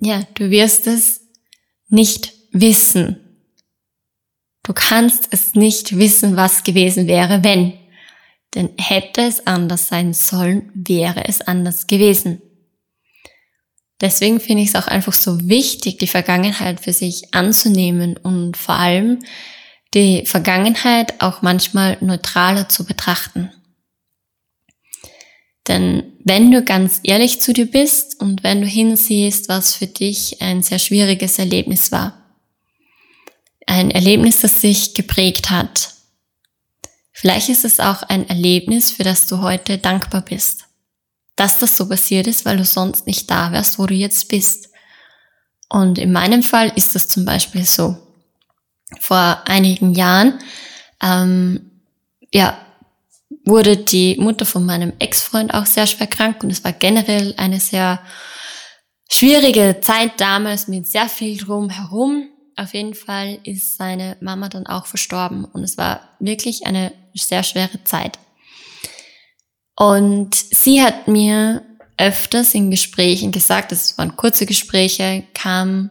Ja, 0.00 0.24
du 0.34 0.50
wirst 0.50 0.86
es 0.86 1.25
nicht 1.88 2.32
wissen, 2.52 3.26
Du 4.66 4.72
kannst 4.72 5.28
es 5.30 5.54
nicht 5.54 5.96
wissen, 5.96 6.36
was 6.36 6.64
gewesen 6.64 7.06
wäre, 7.06 7.44
wenn. 7.44 7.74
Denn 8.56 8.70
hätte 8.78 9.20
es 9.20 9.46
anders 9.46 9.86
sein 9.86 10.12
sollen, 10.12 10.72
wäre 10.74 11.28
es 11.28 11.40
anders 11.40 11.86
gewesen. 11.86 12.42
Deswegen 14.00 14.40
finde 14.40 14.64
ich 14.64 14.70
es 14.70 14.74
auch 14.74 14.88
einfach 14.88 15.12
so 15.12 15.48
wichtig, 15.48 15.98
die 15.98 16.08
Vergangenheit 16.08 16.80
für 16.80 16.92
sich 16.92 17.32
anzunehmen 17.32 18.16
und 18.16 18.56
vor 18.56 18.74
allem 18.74 19.20
die 19.94 20.26
Vergangenheit 20.26 21.22
auch 21.22 21.42
manchmal 21.42 21.96
neutraler 22.00 22.68
zu 22.68 22.84
betrachten. 22.84 23.52
Denn 25.68 26.12
wenn 26.24 26.50
du 26.50 26.62
ganz 26.62 27.00
ehrlich 27.02 27.40
zu 27.40 27.52
dir 27.52 27.70
bist 27.70 28.20
und 28.20 28.42
wenn 28.42 28.60
du 28.60 28.66
hinsiehst, 28.66 29.48
was 29.48 29.74
für 29.74 29.86
dich 29.86 30.40
ein 30.40 30.62
sehr 30.62 30.78
schwieriges 30.78 31.38
Erlebnis 31.38 31.90
war, 31.90 32.26
ein 33.66 33.90
Erlebnis, 33.90 34.40
das 34.40 34.60
sich 34.60 34.94
geprägt 34.94 35.50
hat. 35.50 35.94
Vielleicht 37.12 37.48
ist 37.48 37.64
es 37.64 37.80
auch 37.80 38.02
ein 38.04 38.28
Erlebnis, 38.28 38.92
für 38.92 39.02
das 39.02 39.26
du 39.26 39.40
heute 39.40 39.78
dankbar 39.78 40.22
bist. 40.22 40.66
Dass 41.34 41.58
das 41.58 41.76
so 41.76 41.88
passiert 41.88 42.26
ist, 42.26 42.44
weil 42.44 42.56
du 42.56 42.64
sonst 42.64 43.06
nicht 43.06 43.30
da 43.30 43.52
wärst, 43.52 43.78
wo 43.78 43.86
du 43.86 43.94
jetzt 43.94 44.28
bist. 44.28 44.68
Und 45.68 45.98
in 45.98 46.12
meinem 46.12 46.42
Fall 46.42 46.72
ist 46.76 46.94
das 46.94 47.08
zum 47.08 47.24
Beispiel 47.24 47.64
so. 47.64 47.96
Vor 49.00 49.42
einigen 49.46 49.94
Jahren, 49.94 50.38
ähm, 51.02 51.82
ja, 52.32 52.65
wurde 53.46 53.78
die 53.78 54.16
Mutter 54.18 54.44
von 54.44 54.66
meinem 54.66 54.92
Ex-Freund 54.98 55.54
auch 55.54 55.64
sehr 55.64 55.86
schwer 55.86 56.06
krank 56.06 56.44
und 56.44 56.50
es 56.50 56.62
war 56.62 56.72
generell 56.72 57.32
eine 57.38 57.60
sehr 57.60 58.00
schwierige 59.08 59.78
Zeit 59.80 60.20
damals 60.20 60.68
mit 60.68 60.86
sehr 60.86 61.08
viel 61.08 61.38
drumherum 61.38 62.28
auf 62.56 62.72
jeden 62.72 62.94
Fall 62.94 63.38
ist 63.44 63.76
seine 63.76 64.16
Mama 64.20 64.48
dann 64.48 64.66
auch 64.66 64.86
verstorben 64.86 65.44
und 65.44 65.62
es 65.62 65.76
war 65.76 66.16
wirklich 66.18 66.66
eine 66.66 66.92
sehr 67.14 67.42
schwere 67.42 67.84
Zeit. 67.84 68.18
Und 69.76 70.34
sie 70.34 70.82
hat 70.82 71.06
mir 71.06 71.62
öfters 71.98 72.54
in 72.54 72.70
Gesprächen 72.70 73.30
gesagt, 73.30 73.72
es 73.72 73.96
waren 73.98 74.16
kurze 74.16 74.46
Gespräche, 74.46 75.24
kam 75.34 75.90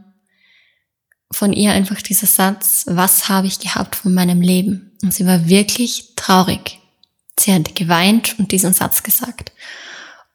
von 1.32 1.54
ihr 1.54 1.72
einfach 1.72 2.02
dieser 2.02 2.28
Satz, 2.28 2.86
was 2.88 3.30
habe 3.30 3.48
ich 3.48 3.60
gehabt 3.60 3.96
von 3.96 4.14
meinem 4.14 4.42
Leben? 4.42 4.98
Und 5.04 5.14
sie 5.14 5.26
war 5.28 5.48
wirklich 5.48 6.16
traurig. 6.16 6.80
Sie 7.40 7.54
hat 7.54 7.76
geweint 7.76 8.40
und 8.40 8.52
diesen 8.52 8.74
Satz 8.74 9.04
gesagt. 9.04 9.52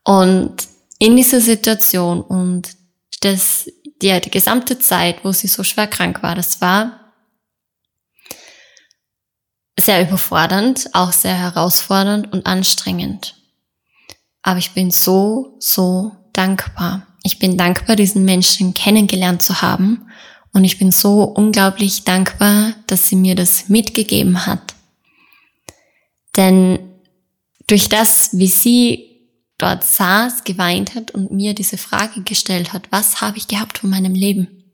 Und 0.05 0.69
in 0.99 1.17
dieser 1.17 1.41
Situation 1.41 2.21
und 2.21 2.77
das 3.21 3.71
die, 4.03 4.21
die 4.21 4.31
gesamte 4.31 4.79
Zeit, 4.79 5.25
wo 5.25 5.33
sie 5.33 5.47
so 5.47 5.63
schwer 5.63 5.87
krank 5.87 6.23
war, 6.23 6.35
das 6.35 6.61
war 6.61 7.13
sehr 9.79 10.03
überfordernd, 10.03 10.91
auch 10.93 11.13
sehr 11.13 11.37
herausfordernd 11.37 12.33
und 12.33 12.47
anstrengend. 12.47 13.37
Aber 14.43 14.59
ich 14.59 14.73
bin 14.73 14.91
so, 14.91 15.57
so 15.59 16.13
dankbar. 16.33 17.07
Ich 17.23 17.39
bin 17.39 17.57
dankbar, 17.57 17.97
diesen 17.97 18.25
Menschen 18.25 18.75
kennengelernt 18.75 19.43
zu 19.43 19.61
haben. 19.63 20.11
Und 20.53 20.65
ich 20.65 20.79
bin 20.79 20.91
so 20.91 21.23
unglaublich 21.23 22.05
dankbar, 22.05 22.73
dass 22.87 23.09
sie 23.09 23.17
mir 23.17 23.35
das 23.35 23.69
mitgegeben 23.69 24.47
hat. 24.47 24.75
Denn 26.37 26.90
durch 27.71 27.89
das, 27.89 28.31
wie 28.37 28.49
sie 28.49 29.29
dort 29.59 29.85
saß, 29.85 30.45
geweint 30.45 30.95
hat 30.95 31.13
und 31.13 31.31
mir 31.31 31.55
diese 31.55 31.79
Frage 31.79 32.23
gestellt 32.23 32.73
hat, 32.73 32.91
was 32.91 33.21
habe 33.21 33.39
ich 33.39 33.47
gehabt 33.47 33.79
von 33.79 33.91
meinem 33.91 34.15
Leben? 34.15 34.65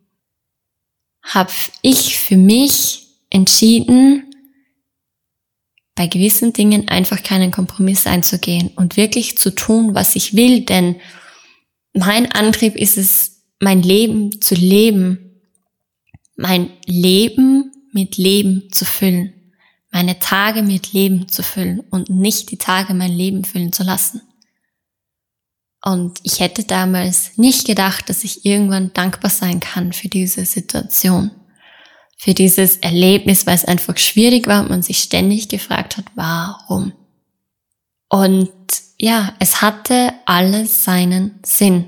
Habe 1.23 1.51
ich 1.83 2.19
für 2.19 2.37
mich 2.37 3.07
entschieden, 3.31 4.31
bei 5.95 6.07
gewissen 6.07 6.53
Dingen 6.53 6.89
einfach 6.89 7.23
keinen 7.23 7.51
Kompromiss 7.51 8.07
einzugehen 8.07 8.71
und 8.77 8.97
wirklich 8.97 9.37
zu 9.39 9.55
tun, 9.55 9.95
was 9.95 10.15
ich 10.15 10.35
will, 10.35 10.61
denn 10.61 10.97
mein 11.95 12.31
Antrieb 12.31 12.77
ist 12.77 12.99
es, 12.99 13.43
mein 13.61 13.83
Leben 13.83 14.41
zu 14.41 14.55
leben, 14.55 15.41
mein 16.37 16.71
Leben 16.85 17.73
mit 17.93 18.19
Leben 18.19 18.69
zu 18.71 18.85
füllen, 18.85 19.33
meine 19.97 20.19
Tage 20.19 20.63
mit 20.63 20.93
Leben 20.93 21.27
zu 21.27 21.43
füllen 21.43 21.81
und 21.81 22.11
nicht 22.11 22.51
die 22.51 22.59
Tage 22.59 22.93
mein 22.93 23.13
Leben 23.13 23.45
füllen 23.45 23.73
zu 23.73 23.83
lassen. 23.83 24.21
Und 25.83 26.19
ich 26.23 26.41
hätte 26.41 26.65
damals 26.65 27.39
nicht 27.39 27.67
gedacht, 27.67 28.11
dass 28.11 28.23
ich 28.23 28.45
irgendwann 28.45 28.93
dankbar 28.93 29.31
sein 29.31 29.59
kann 29.59 29.95
für 29.95 30.09
diese 30.09 30.45
Situation, 30.45 31.31
für 32.19 32.35
dieses 32.35 32.77
Erlebnis, 32.77 33.47
weil 33.47 33.55
es 33.55 33.65
einfach 33.65 33.97
schwierig 33.97 34.47
war 34.47 34.61
und 34.61 34.69
man 34.69 34.83
sich 34.83 34.99
ständig 34.99 35.49
gefragt 35.49 35.97
hat, 35.97 36.05
warum. 36.15 36.93
Und 38.11 38.53
ja, 38.99 39.33
es 39.39 39.63
hatte 39.63 40.13
alles 40.27 40.85
seinen 40.85 41.41
Sinn. 41.43 41.87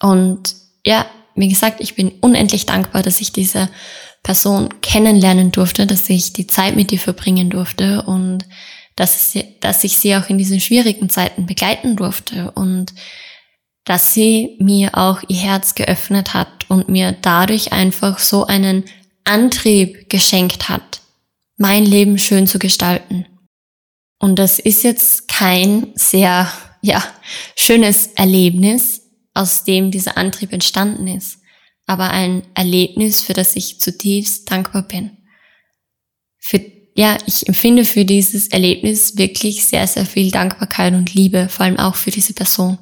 Und 0.00 0.54
ja, 0.86 1.06
wie 1.34 1.48
gesagt, 1.48 1.80
ich 1.80 1.96
bin 1.96 2.12
unendlich 2.20 2.66
dankbar, 2.66 3.02
dass 3.02 3.20
ich 3.20 3.32
diese 3.32 3.68
Person 4.22 4.68
kennenlernen 4.82 5.50
durfte, 5.52 5.86
dass 5.86 6.08
ich 6.10 6.32
die 6.32 6.46
Zeit 6.46 6.76
mit 6.76 6.92
ihr 6.92 6.98
verbringen 6.98 7.50
durfte 7.50 8.02
und 8.02 8.44
dass, 8.96 9.36
dass 9.60 9.84
ich 9.84 9.98
sie 9.98 10.14
auch 10.16 10.28
in 10.28 10.38
diesen 10.38 10.60
schwierigen 10.60 11.08
Zeiten 11.08 11.46
begleiten 11.46 11.96
durfte 11.96 12.50
und 12.50 12.92
dass 13.84 14.12
sie 14.12 14.56
mir 14.60 14.96
auch 14.96 15.22
ihr 15.28 15.38
Herz 15.38 15.74
geöffnet 15.74 16.34
hat 16.34 16.68
und 16.68 16.88
mir 16.88 17.12
dadurch 17.12 17.72
einfach 17.72 18.18
so 18.18 18.46
einen 18.46 18.84
Antrieb 19.24 20.10
geschenkt 20.10 20.68
hat, 20.68 21.00
mein 21.56 21.84
Leben 21.84 22.18
schön 22.18 22.46
zu 22.46 22.58
gestalten. 22.58 23.26
Und 24.18 24.38
das 24.38 24.58
ist 24.58 24.84
jetzt 24.84 25.28
kein 25.28 25.92
sehr, 25.94 26.52
ja, 26.82 27.02
schönes 27.56 28.08
Erlebnis, 28.08 29.00
aus 29.32 29.64
dem 29.64 29.90
dieser 29.90 30.16
Antrieb 30.16 30.52
entstanden 30.52 31.06
ist, 31.06 31.39
aber 31.90 32.10
ein 32.10 32.44
Erlebnis, 32.54 33.20
für 33.20 33.32
das 33.32 33.56
ich 33.56 33.80
zutiefst 33.80 34.48
dankbar 34.48 34.82
bin. 34.82 35.10
Für 36.38 36.60
ja, 36.94 37.18
ich 37.26 37.48
empfinde 37.48 37.84
für 37.84 38.04
dieses 38.04 38.48
Erlebnis 38.48 39.16
wirklich 39.16 39.64
sehr, 39.64 39.86
sehr 39.88 40.06
viel 40.06 40.30
Dankbarkeit 40.30 40.94
und 40.94 41.14
Liebe, 41.14 41.48
vor 41.48 41.66
allem 41.66 41.80
auch 41.80 41.96
für 41.96 42.12
diese 42.12 42.32
Person. 42.32 42.78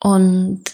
Und 0.00 0.64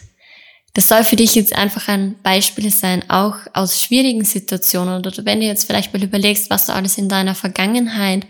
das 0.75 0.89
soll 0.89 1.05
für 1.05 1.15
dich 1.15 1.37
jetzt 1.37 1.55
einfach 1.55 1.87
ein 1.87 2.17
Beispiel 2.23 2.71
sein, 2.71 3.09
auch 3.11 3.37
aus 3.53 3.81
schwierigen 3.81 4.25
Situationen 4.25 4.99
oder 4.99 5.25
wenn 5.25 5.39
du 5.39 5.47
jetzt 5.47 5.67
vielleicht 5.67 5.93
mal 5.93 6.03
überlegst, 6.03 6.51
was 6.51 6.67
du 6.67 6.73
alles 6.73 6.99
in 6.99 7.09
deiner 7.09 7.37
Vergangenheit 7.37 8.27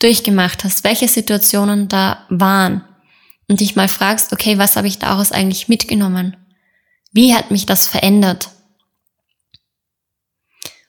durchgemacht 0.00 0.64
hast, 0.64 0.82
welche 0.82 1.06
Situationen 1.06 1.86
da 1.86 2.26
waren 2.30 2.84
und 3.46 3.60
dich 3.60 3.76
mal 3.76 3.88
fragst, 3.88 4.32
okay, 4.32 4.58
was 4.58 4.74
habe 4.74 4.88
ich 4.88 4.98
daraus 4.98 5.30
eigentlich 5.30 5.68
mitgenommen? 5.68 6.36
Wie 7.16 7.34
hat 7.34 7.50
mich 7.50 7.64
das 7.64 7.88
verändert? 7.88 8.50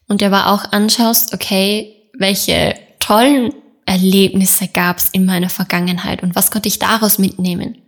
Und 0.09 0.19
dir 0.19 0.27
aber 0.27 0.47
auch 0.51 0.73
anschaust, 0.73 1.33
okay, 1.33 2.09
welche 2.19 2.75
tollen 2.99 3.53
Erlebnisse 3.85 4.67
gab 4.67 4.97
es 4.97 5.07
in 5.11 5.23
meiner 5.23 5.49
Vergangenheit 5.49 6.23
und 6.23 6.35
was 6.35 6.51
konnte 6.51 6.67
ich 6.67 6.79
daraus 6.79 7.17
mitnehmen? 7.17 7.81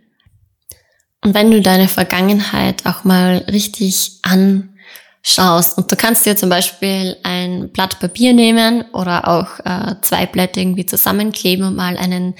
Und 1.22 1.34
wenn 1.34 1.50
du 1.50 1.60
deine 1.60 1.86
Vergangenheit 1.86 2.86
auch 2.86 3.04
mal 3.04 3.44
richtig 3.52 4.20
anschaust 4.22 5.76
und 5.76 5.92
du 5.92 5.96
kannst 5.96 6.24
dir 6.24 6.34
zum 6.34 6.48
Beispiel 6.48 7.18
ein 7.22 7.70
Blatt 7.72 8.00
Papier 8.00 8.32
nehmen 8.32 8.86
oder 8.94 9.28
auch 9.28 9.60
äh, 9.66 9.96
zwei 10.00 10.24
Blätter 10.24 10.62
irgendwie 10.62 10.86
zusammenkleben 10.86 11.66
und 11.66 11.76
mal 11.76 11.98
einen 11.98 12.36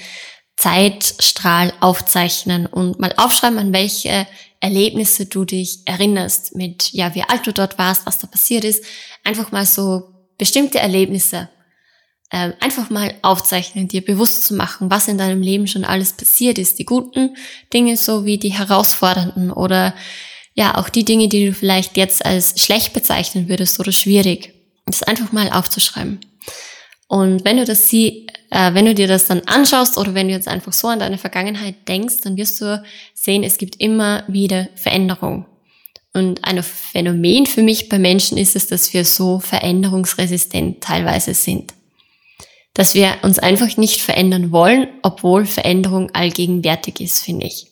Zeitstrahl 0.61 1.73
aufzeichnen 1.79 2.67
und 2.67 2.99
mal 2.99 3.13
aufschreiben, 3.17 3.57
an 3.57 3.73
welche 3.73 4.27
Erlebnisse 4.59 5.25
du 5.25 5.43
dich 5.43 5.79
erinnerst 5.85 6.55
mit, 6.55 6.91
ja, 6.93 7.15
wie 7.15 7.23
alt 7.23 7.47
du 7.47 7.51
dort 7.51 7.79
warst, 7.79 8.05
was 8.05 8.19
da 8.19 8.27
passiert 8.27 8.63
ist. 8.63 8.85
Einfach 9.23 9.51
mal 9.51 9.65
so 9.65 10.03
bestimmte 10.37 10.77
Erlebnisse 10.79 11.49
äh, 12.29 12.53
einfach 12.59 12.91
mal 12.91 13.13
aufzeichnen, 13.23 13.87
dir 13.87 14.05
bewusst 14.05 14.45
zu 14.45 14.53
machen, 14.53 14.91
was 14.91 15.07
in 15.07 15.17
deinem 15.17 15.41
Leben 15.41 15.65
schon 15.65 15.83
alles 15.83 16.13
passiert 16.13 16.59
ist. 16.59 16.77
Die 16.77 16.85
guten 16.85 17.35
Dinge 17.73 17.97
sowie 17.97 18.37
die 18.37 18.53
herausfordernden 18.53 19.51
oder 19.51 19.95
ja, 20.53 20.77
auch 20.77 20.89
die 20.89 21.05
Dinge, 21.05 21.27
die 21.27 21.47
du 21.47 21.53
vielleicht 21.53 21.97
jetzt 21.97 22.23
als 22.23 22.61
schlecht 22.61 22.93
bezeichnen 22.93 23.49
würdest 23.49 23.79
oder 23.79 23.91
schwierig. 23.91 24.53
Das 24.85 25.01
einfach 25.01 25.31
mal 25.31 25.49
aufzuschreiben. 25.49 26.19
Und 27.07 27.43
wenn 27.43 27.57
du 27.57 27.65
das 27.65 27.89
sie, 27.89 28.27
äh, 28.51 28.73
wenn 28.73 28.85
du 28.85 28.93
dir 28.93 29.07
das 29.07 29.25
dann 29.25 29.41
anschaust 29.47 29.97
oder 29.97 30.13
wenn 30.13 30.27
du 30.27 30.33
jetzt 30.33 30.47
einfach 30.47 30.73
so 30.73 30.89
an 30.89 30.99
deine 30.99 31.17
Vergangenheit 31.17 31.87
denkst, 31.87 32.17
dann 32.23 32.37
wirst 32.37 32.59
du 32.61 32.83
sehen, 33.13 33.43
es 33.43 33.57
gibt 33.57 33.77
immer 33.79 34.23
wieder 34.27 34.67
Veränderung. 34.75 35.45
Und 36.13 36.43
ein 36.43 36.61
Phänomen 36.61 37.45
für 37.45 37.63
mich 37.63 37.87
bei 37.87 37.97
Menschen 37.97 38.37
ist 38.37 38.57
es, 38.57 38.67
dass 38.67 38.93
wir 38.93 39.05
so 39.05 39.39
veränderungsresistent 39.39 40.83
teilweise 40.83 41.33
sind. 41.33 41.73
Dass 42.73 42.93
wir 42.93 43.17
uns 43.21 43.39
einfach 43.39 43.77
nicht 43.77 44.01
verändern 44.01 44.51
wollen, 44.51 44.87
obwohl 45.01 45.45
Veränderung 45.45 46.11
allgegenwärtig 46.13 46.99
ist, 46.99 47.23
finde 47.23 47.47
ich. 47.47 47.67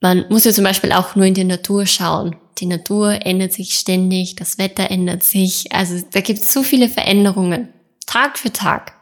Man 0.00 0.26
muss 0.28 0.44
ja 0.44 0.52
zum 0.52 0.64
Beispiel 0.64 0.92
auch 0.92 1.14
nur 1.14 1.26
in 1.26 1.34
die 1.34 1.44
Natur 1.44 1.86
schauen. 1.86 2.36
Die 2.58 2.66
Natur 2.66 3.24
ändert 3.24 3.52
sich 3.52 3.74
ständig, 3.74 4.34
das 4.34 4.58
Wetter 4.58 4.90
ändert 4.90 5.22
sich. 5.22 5.72
Also 5.72 6.04
da 6.10 6.20
gibt 6.20 6.40
es 6.40 6.52
so 6.52 6.64
viele 6.64 6.88
Veränderungen. 6.88 7.68
Tag 8.06 8.38
für 8.38 8.52
Tag. 8.52 8.97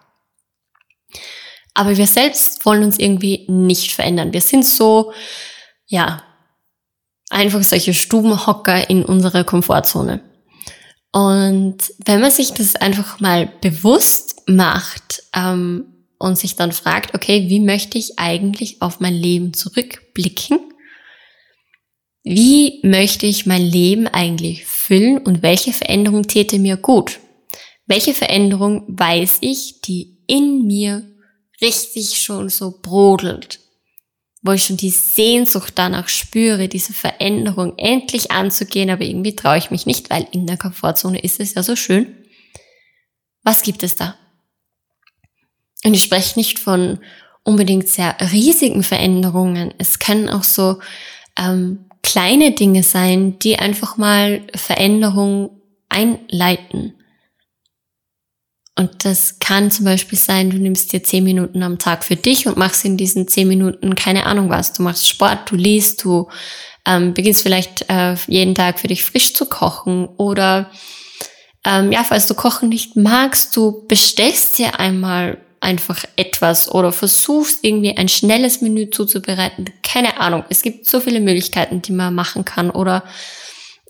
Aber 1.76 1.96
wir 1.96 2.06
selbst 2.06 2.64
wollen 2.64 2.82
uns 2.82 2.98
irgendwie 2.98 3.46
nicht 3.48 3.92
verändern. 3.92 4.32
Wir 4.32 4.40
sind 4.40 4.64
so, 4.64 5.12
ja, 5.86 6.22
einfach 7.30 7.62
solche 7.62 7.94
Stubenhocker 7.94 8.88
in 8.88 9.04
unserer 9.04 9.44
Komfortzone. 9.44 10.20
Und 11.12 11.78
wenn 12.04 12.20
man 12.20 12.30
sich 12.30 12.52
das 12.52 12.76
einfach 12.76 13.20
mal 13.20 13.50
bewusst 13.60 14.42
macht 14.46 15.22
ähm, 15.34 15.84
und 16.18 16.38
sich 16.38 16.56
dann 16.56 16.72
fragt, 16.72 17.14
okay, 17.14 17.48
wie 17.48 17.60
möchte 17.60 17.98
ich 17.98 18.18
eigentlich 18.18 18.82
auf 18.82 19.00
mein 19.00 19.14
Leben 19.14 19.54
zurückblicken? 19.54 20.58
Wie 22.22 22.80
möchte 22.82 23.26
ich 23.26 23.46
mein 23.46 23.62
Leben 23.62 24.08
eigentlich 24.08 24.66
füllen 24.66 25.18
und 25.18 25.42
welche 25.42 25.72
Veränderung 25.72 26.26
täte 26.26 26.58
mir 26.58 26.76
gut? 26.76 27.20
welche 27.86 28.14
Veränderung 28.14 28.84
weiß 28.88 29.38
ich, 29.40 29.80
die 29.80 30.18
in 30.26 30.66
mir 30.66 31.02
richtig 31.60 32.22
schon 32.22 32.48
so 32.48 32.78
brodelt, 32.82 33.60
wo 34.42 34.52
ich 34.52 34.64
schon 34.64 34.76
die 34.76 34.90
Sehnsucht 34.90 35.72
danach 35.76 36.08
spüre, 36.08 36.68
diese 36.68 36.92
Veränderung 36.92 37.76
endlich 37.78 38.30
anzugehen, 38.30 38.90
aber 38.90 39.04
irgendwie 39.04 39.36
traue 39.36 39.58
ich 39.58 39.70
mich 39.70 39.86
nicht, 39.86 40.10
weil 40.10 40.26
in 40.32 40.46
der 40.46 40.56
Komfortzone 40.56 41.18
ist 41.18 41.40
es 41.40 41.54
ja 41.54 41.62
so 41.62 41.76
schön. 41.76 42.24
Was 43.42 43.62
gibt 43.62 43.82
es 43.82 43.96
da? 43.96 44.16
Und 45.84 45.94
ich 45.94 46.02
spreche 46.02 46.38
nicht 46.38 46.58
von 46.58 46.98
unbedingt 47.44 47.88
sehr 47.88 48.16
riesigen 48.32 48.82
Veränderungen. 48.82 49.72
Es 49.78 50.00
können 50.00 50.28
auch 50.28 50.42
so 50.42 50.80
ähm, 51.38 51.86
kleine 52.02 52.52
Dinge 52.52 52.82
sein, 52.82 53.38
die 53.38 53.56
einfach 53.58 53.96
mal 53.96 54.42
Veränderung 54.54 55.60
einleiten. 55.88 56.95
Und 58.78 59.06
das 59.06 59.38
kann 59.38 59.70
zum 59.70 59.86
Beispiel 59.86 60.18
sein, 60.18 60.50
du 60.50 60.58
nimmst 60.58 60.92
dir 60.92 61.02
zehn 61.02 61.24
Minuten 61.24 61.62
am 61.62 61.78
Tag 61.78 62.04
für 62.04 62.16
dich 62.16 62.46
und 62.46 62.58
machst 62.58 62.84
in 62.84 62.98
diesen 62.98 63.26
zehn 63.26 63.48
Minuten 63.48 63.94
keine 63.94 64.26
Ahnung 64.26 64.50
was. 64.50 64.74
Du 64.74 64.82
machst 64.82 65.08
Sport, 65.08 65.50
du 65.50 65.56
liest, 65.56 66.04
du 66.04 66.28
ähm, 66.86 67.14
beginnst 67.14 67.42
vielleicht 67.42 67.88
äh, 67.88 68.14
jeden 68.26 68.54
Tag 68.54 68.78
für 68.78 68.88
dich 68.88 69.02
frisch 69.02 69.32
zu 69.32 69.46
kochen 69.46 70.06
oder 70.18 70.70
ähm, 71.64 71.90
ja, 71.90 72.04
falls 72.04 72.26
du 72.28 72.34
Kochen 72.34 72.68
nicht 72.68 72.96
magst, 72.96 73.56
du 73.56 73.86
bestellst 73.88 74.58
dir 74.58 74.78
einmal 74.78 75.38
einfach 75.58 76.04
etwas 76.16 76.70
oder 76.70 76.92
versuchst 76.92 77.64
irgendwie 77.64 77.96
ein 77.96 78.08
schnelles 78.08 78.60
Menü 78.60 78.90
zuzubereiten. 78.90 79.64
Keine 79.82 80.20
Ahnung. 80.20 80.44
Es 80.48 80.62
gibt 80.62 80.86
so 80.86 81.00
viele 81.00 81.18
Möglichkeiten, 81.18 81.82
die 81.82 81.92
man 81.92 82.14
machen 82.14 82.44
kann. 82.44 82.70
Oder 82.70 83.02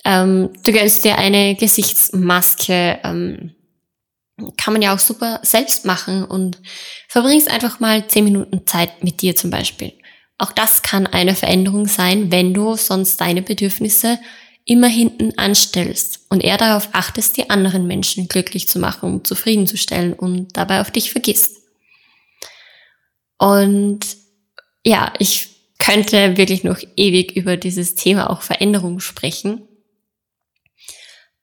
ähm, 0.06 0.50
du 0.64 0.72
gönnst 0.72 1.04
dir 1.04 1.18
eine 1.18 1.54
Gesichtsmaske. 1.54 3.00
Ähm, 3.04 3.55
kann 4.56 4.74
man 4.74 4.82
ja 4.82 4.94
auch 4.94 4.98
super 4.98 5.40
selbst 5.42 5.84
machen 5.84 6.24
und 6.24 6.60
verbringst 7.08 7.50
einfach 7.50 7.80
mal 7.80 8.06
zehn 8.08 8.24
Minuten 8.24 8.66
Zeit 8.66 9.02
mit 9.02 9.22
dir 9.22 9.34
zum 9.34 9.50
Beispiel. 9.50 9.92
Auch 10.38 10.52
das 10.52 10.82
kann 10.82 11.06
eine 11.06 11.34
Veränderung 11.34 11.86
sein, 11.86 12.30
wenn 12.30 12.52
du 12.52 12.76
sonst 12.76 13.20
deine 13.20 13.40
Bedürfnisse 13.40 14.18
immer 14.66 14.88
hinten 14.88 15.38
anstellst 15.38 16.26
und 16.28 16.42
eher 16.42 16.58
darauf 16.58 16.90
achtest, 16.92 17.36
die 17.36 17.48
anderen 17.48 17.86
Menschen 17.86 18.28
glücklich 18.28 18.68
zu 18.68 18.78
machen 18.78 19.12
und 19.12 19.26
zufriedenzustellen 19.26 20.12
und 20.12 20.56
dabei 20.56 20.80
auf 20.80 20.90
dich 20.90 21.12
vergisst. 21.12 21.56
Und 23.38 24.00
ja, 24.84 25.12
ich 25.18 25.50
könnte 25.78 26.36
wirklich 26.36 26.64
noch 26.64 26.80
ewig 26.96 27.36
über 27.36 27.56
dieses 27.56 27.94
Thema 27.94 28.28
auch 28.28 28.42
Veränderung 28.42 29.00
sprechen. 29.00 29.62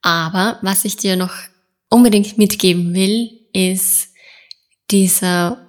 Aber 0.02 0.60
was 0.62 0.86
ich 0.86 0.98
dir 0.98 1.16
noch 1.16 1.34
unbedingt 1.94 2.38
mitgeben 2.40 2.96
will, 2.96 3.30
ist 3.54 4.10
dieser 4.90 5.68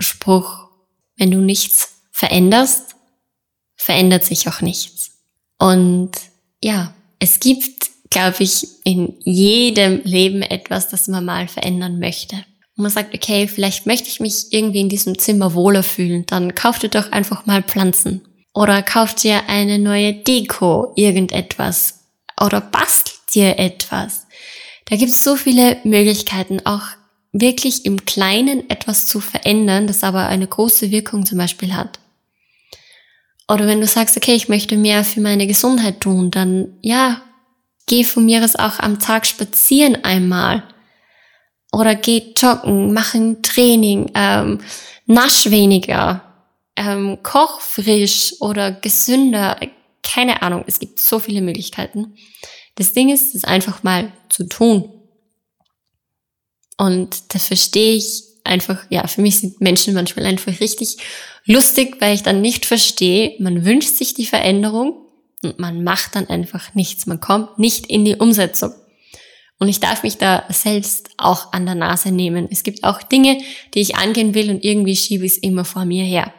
Spruch, 0.00 0.68
wenn 1.16 1.30
du 1.30 1.38
nichts 1.38 2.02
veränderst, 2.10 2.96
verändert 3.76 4.24
sich 4.24 4.48
auch 4.48 4.62
nichts. 4.62 5.12
Und 5.58 6.10
ja, 6.60 6.92
es 7.20 7.38
gibt, 7.38 7.90
glaube 8.10 8.42
ich, 8.42 8.66
in 8.84 9.14
jedem 9.20 10.02
Leben 10.02 10.42
etwas, 10.42 10.88
das 10.88 11.06
man 11.06 11.24
mal 11.24 11.46
verändern 11.46 12.00
möchte. 12.00 12.44
Man 12.74 12.90
sagt, 12.90 13.14
okay, 13.14 13.46
vielleicht 13.46 13.86
möchte 13.86 14.08
ich 14.08 14.20
mich 14.20 14.52
irgendwie 14.52 14.80
in 14.80 14.88
diesem 14.88 15.18
Zimmer 15.18 15.54
wohler 15.54 15.82
fühlen, 15.82 16.26
dann 16.26 16.54
kauf 16.54 16.78
dir 16.78 16.88
doch 16.88 17.12
einfach 17.12 17.46
mal 17.46 17.62
Pflanzen. 17.62 18.22
Oder 18.54 18.82
kauf 18.82 19.14
dir 19.14 19.48
eine 19.48 19.78
neue 19.78 20.14
Deko, 20.14 20.92
irgendetwas. 20.96 22.00
Oder 22.40 22.60
bastel 22.60 23.14
dir 23.32 23.58
etwas. 23.58 24.26
Da 24.90 24.96
gibt 24.96 25.10
es 25.12 25.22
so 25.22 25.36
viele 25.36 25.78
Möglichkeiten, 25.84 26.60
auch 26.66 26.82
wirklich 27.32 27.86
im 27.86 28.04
Kleinen 28.04 28.68
etwas 28.68 29.06
zu 29.06 29.20
verändern, 29.20 29.86
das 29.86 30.02
aber 30.02 30.26
eine 30.26 30.48
große 30.48 30.90
Wirkung 30.90 31.24
zum 31.24 31.38
Beispiel 31.38 31.76
hat. 31.76 32.00
Oder 33.48 33.68
wenn 33.68 33.80
du 33.80 33.86
sagst, 33.86 34.16
okay, 34.16 34.34
ich 34.34 34.48
möchte 34.48 34.76
mehr 34.76 35.04
für 35.04 35.20
meine 35.20 35.46
Gesundheit 35.46 36.00
tun, 36.00 36.32
dann 36.32 36.76
ja, 36.82 37.22
geh 37.86 38.02
von 38.02 38.24
mir 38.24 38.42
aus 38.44 38.56
auch 38.56 38.80
am 38.80 38.98
Tag 38.98 39.26
spazieren 39.26 40.04
einmal. 40.04 40.64
Oder 41.72 41.94
geh 41.94 42.32
joggen, 42.36 42.92
mach 42.92 43.14
ein 43.14 43.44
Training, 43.44 44.10
ähm, 44.14 44.60
nasch 45.06 45.50
weniger, 45.50 46.22
ähm, 46.74 47.18
koch 47.22 47.60
frisch 47.60 48.34
oder 48.40 48.72
gesünder. 48.72 49.56
Keine 50.02 50.42
Ahnung, 50.42 50.64
es 50.66 50.80
gibt 50.80 50.98
so 50.98 51.20
viele 51.20 51.42
Möglichkeiten. 51.42 52.16
Das 52.74 52.92
Ding 52.92 53.10
ist, 53.10 53.34
es 53.34 53.44
einfach 53.44 53.82
mal 53.82 54.12
zu 54.28 54.44
tun. 54.44 54.92
Und 56.76 57.34
das 57.34 57.46
verstehe 57.46 57.94
ich 57.94 58.24
einfach, 58.44 58.84
ja, 58.88 59.06
für 59.06 59.20
mich 59.20 59.38
sind 59.38 59.60
Menschen 59.60 59.94
manchmal 59.94 60.26
einfach 60.26 60.60
richtig 60.60 60.96
lustig, 61.44 61.96
weil 62.00 62.14
ich 62.14 62.22
dann 62.22 62.40
nicht 62.40 62.66
verstehe, 62.66 63.34
man 63.38 63.64
wünscht 63.64 63.94
sich 63.94 64.14
die 64.14 64.26
Veränderung 64.26 65.06
und 65.42 65.58
man 65.58 65.84
macht 65.84 66.16
dann 66.16 66.28
einfach 66.28 66.74
nichts. 66.74 67.06
Man 67.06 67.20
kommt 67.20 67.58
nicht 67.58 67.86
in 67.86 68.04
die 68.04 68.16
Umsetzung. 68.16 68.72
Und 69.58 69.68
ich 69.68 69.78
darf 69.78 70.02
mich 70.02 70.16
da 70.16 70.44
selbst 70.48 71.10
auch 71.18 71.52
an 71.52 71.66
der 71.66 71.74
Nase 71.74 72.10
nehmen. 72.10 72.48
Es 72.50 72.62
gibt 72.62 72.82
auch 72.82 73.02
Dinge, 73.02 73.42
die 73.74 73.80
ich 73.80 73.96
angehen 73.96 74.34
will 74.34 74.48
und 74.48 74.64
irgendwie 74.64 74.96
schiebe 74.96 75.26
ich 75.26 75.32
es 75.32 75.38
immer 75.38 75.66
vor 75.66 75.84
mir 75.84 76.04
her. 76.04 76.32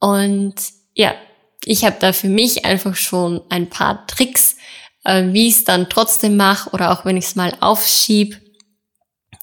Und 0.00 0.54
ja, 0.94 1.14
ich 1.64 1.84
habe 1.84 1.96
da 2.00 2.14
für 2.14 2.28
mich 2.28 2.64
einfach 2.64 2.96
schon 2.96 3.42
ein 3.50 3.68
paar 3.68 4.06
Tricks, 4.06 4.56
äh, 5.04 5.24
wie 5.32 5.48
ich 5.48 5.54
es 5.54 5.64
dann 5.64 5.88
trotzdem 5.88 6.36
mache 6.36 6.70
oder 6.70 6.92
auch 6.92 7.04
wenn 7.04 7.16
ich 7.16 7.26
es 7.26 7.36
mal 7.36 7.54
aufschieb, 7.60 8.40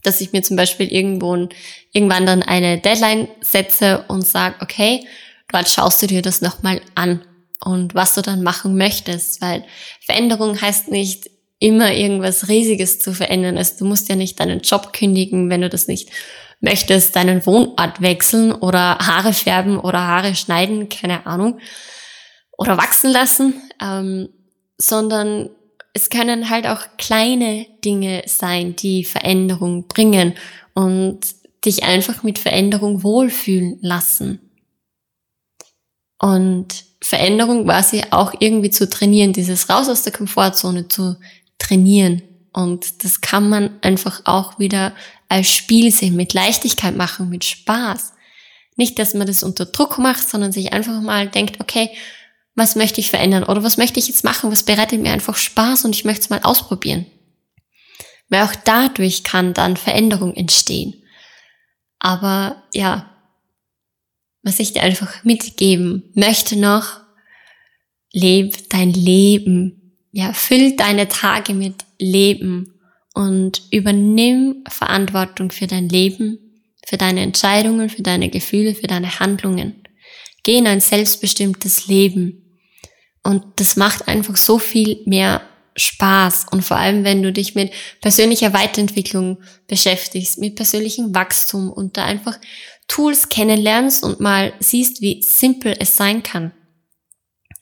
Dass 0.04 0.22
ich 0.22 0.32
mir 0.32 0.42
zum 0.44 0.56
Beispiel 0.56 0.88
irgendwo 0.88 1.50
irgendwann 1.92 2.26
dann 2.26 2.42
eine 2.42 2.78
Deadline 2.78 3.28
setze 3.42 4.06
und 4.08 4.26
sage, 4.26 4.56
okay, 4.62 5.06
dort 5.52 5.68
schaust 5.68 6.02
du 6.02 6.08
dir 6.08 6.22
das 6.22 6.42
nochmal 6.42 6.82
an 6.96 7.22
und 7.64 7.96
was 7.96 8.16
du 8.16 8.22
dann 8.22 8.42
machen 8.42 8.78
möchtest, 8.78 9.42
weil 9.42 9.66
Veränderung 10.00 10.60
heißt 10.60 10.90
nicht 10.90 11.30
immer 11.60 11.92
irgendwas 11.92 12.48
Riesiges 12.48 13.00
zu 13.00 13.14
verändern. 13.14 13.58
Also 13.58 13.80
du 13.80 13.86
musst 13.86 14.08
ja 14.08 14.16
nicht 14.16 14.40
deinen 14.40 14.62
Job 14.62 14.94
kündigen, 14.94 15.50
wenn 15.50 15.62
du 15.62 15.70
das 15.70 15.88
nicht 15.88 16.10
möchtest, 16.62 17.16
deinen 17.16 17.46
Wohnort 17.46 18.02
wechseln 18.02 18.52
oder 18.54 18.98
Haare 19.00 19.34
färben 19.34 19.78
oder 19.78 20.00
Haare 20.08 20.36
schneiden, 20.36 20.88
keine 20.90 21.26
Ahnung, 21.26 21.60
oder 22.58 22.78
wachsen 22.78 23.12
lassen, 23.12 23.54
ähm, 23.82 24.30
sondern 24.82 25.50
es 25.94 26.10
können 26.10 26.50
halt 26.50 26.66
auch 26.66 26.82
kleine 26.98 27.68
Dinge 27.84 28.24
sein, 28.26 28.76
die 28.76 29.04
Veränderung 29.04 29.88
bringen 29.88 30.34
und 30.74 31.20
dich 31.66 31.84
einfach 31.84 32.24
mit 32.24 32.40
Veränderung 32.40 33.04
wohlfühlen 33.04 33.78
lassen. 33.82 34.40
Und 36.18 36.86
Veränderung 37.02 37.66
quasi 37.66 38.04
auch 38.12 38.34
irgendwie 38.40 38.70
zu 38.70 38.90
trainieren, 38.90 39.34
dieses 39.34 39.70
raus 39.70 39.90
aus 39.90 40.04
der 40.04 40.14
Komfortzone 40.14 40.88
zu 40.88 41.18
trainieren. 41.58 42.22
Und 42.54 43.04
das 43.04 43.22
kann 43.22 43.50
man 43.50 43.72
einfach 43.82 44.22
auch 44.26 44.60
wieder 44.60 44.94
als 45.28 45.48
Spiel 45.48 45.92
sehen, 45.92 46.16
mit 46.16 46.34
Leichtigkeit 46.34 46.96
machen, 46.96 47.30
mit 47.30 47.46
Spaß. 47.46 48.14
Nicht, 48.76 49.00
dass 49.00 49.14
man 49.14 49.28
das 49.28 49.44
unter 49.44 49.66
Druck 49.66 49.98
macht, 49.98 50.28
sondern 50.28 50.52
sich 50.52 50.74
einfach 50.74 51.02
mal 51.02 51.28
denkt, 51.28 51.60
okay, 51.60 51.90
was 52.60 52.76
möchte 52.76 53.02
ich 53.02 53.10
verändern 53.10 53.44
oder 53.44 53.64
was 53.64 53.78
möchte 53.78 54.00
ich 54.00 54.08
jetzt 54.08 54.24
machen, 54.24 54.52
was 54.52 54.64
bereitet 54.64 55.02
mir 55.02 55.12
einfach 55.12 55.36
Spaß 55.36 55.86
und 55.86 55.96
ich 55.96 56.06
möchte 56.06 56.22
es 56.22 56.30
mal 56.30 56.42
ausprobieren. 56.44 57.06
Weil 58.30 58.44
auch 58.44 58.54
dadurch 58.56 59.24
kann 59.24 59.54
dann 59.54 59.78
Veränderung 59.78 60.36
entstehen. 60.36 61.02
Aber 61.98 62.64
ja, 62.74 63.10
was 64.44 64.60
ich 64.60 64.74
dir 64.74 64.84
einfach 64.84 65.24
mitgeben 65.24 66.12
möchte 66.14 66.56
noch, 66.56 67.02
leb 68.14 68.70
dein 68.70 68.94
Leben. 68.94 69.98
Ja, 70.12 70.34
füll 70.34 70.76
deine 70.76 71.08
Tage 71.08 71.54
mit 71.54 71.86
Leben 72.00 72.80
und 73.14 73.64
übernimm 73.72 74.64
Verantwortung 74.68 75.52
für 75.52 75.68
dein 75.68 75.90
Leben, 75.90 76.40
für 76.86 76.98
deine 76.98 77.22
Entscheidungen, 77.22 77.90
für 77.90 78.02
deine 78.02 78.30
Gefühle, 78.30 78.76
für 78.76 78.88
deine 78.88 79.20
Handlungen. 79.20 79.84
Geh 80.44 80.58
in 80.58 80.68
ein 80.68 80.80
selbstbestimmtes 80.80 81.88
Leben. 81.88 82.49
Und 83.24 83.44
das 83.58 83.76
macht 83.76 84.08
einfach 84.08 84.38
so 84.38 84.60
viel 84.60 85.02
mehr 85.06 85.42
Spaß. 85.76 86.48
Und 86.52 86.64
vor 86.64 86.78
allem, 86.78 87.04
wenn 87.04 87.24
du 87.24 87.32
dich 87.32 87.56
mit 87.56 87.72
persönlicher 88.02 88.54
Weiterentwicklung 88.54 89.40
beschäftigst, 89.68 90.40
mit 90.40 90.56
persönlichem 90.56 91.14
Wachstum 91.14 91.72
und 91.72 91.98
da 91.98 92.06
einfach 92.06 92.38
Tools 92.88 93.30
kennenlernst 93.30 94.04
und 94.04 94.20
mal 94.20 94.54
siehst, 94.60 95.02
wie 95.02 95.22
simpel 95.22 95.76
es 95.80 95.96
sein 95.96 96.24
kann. 96.24 96.52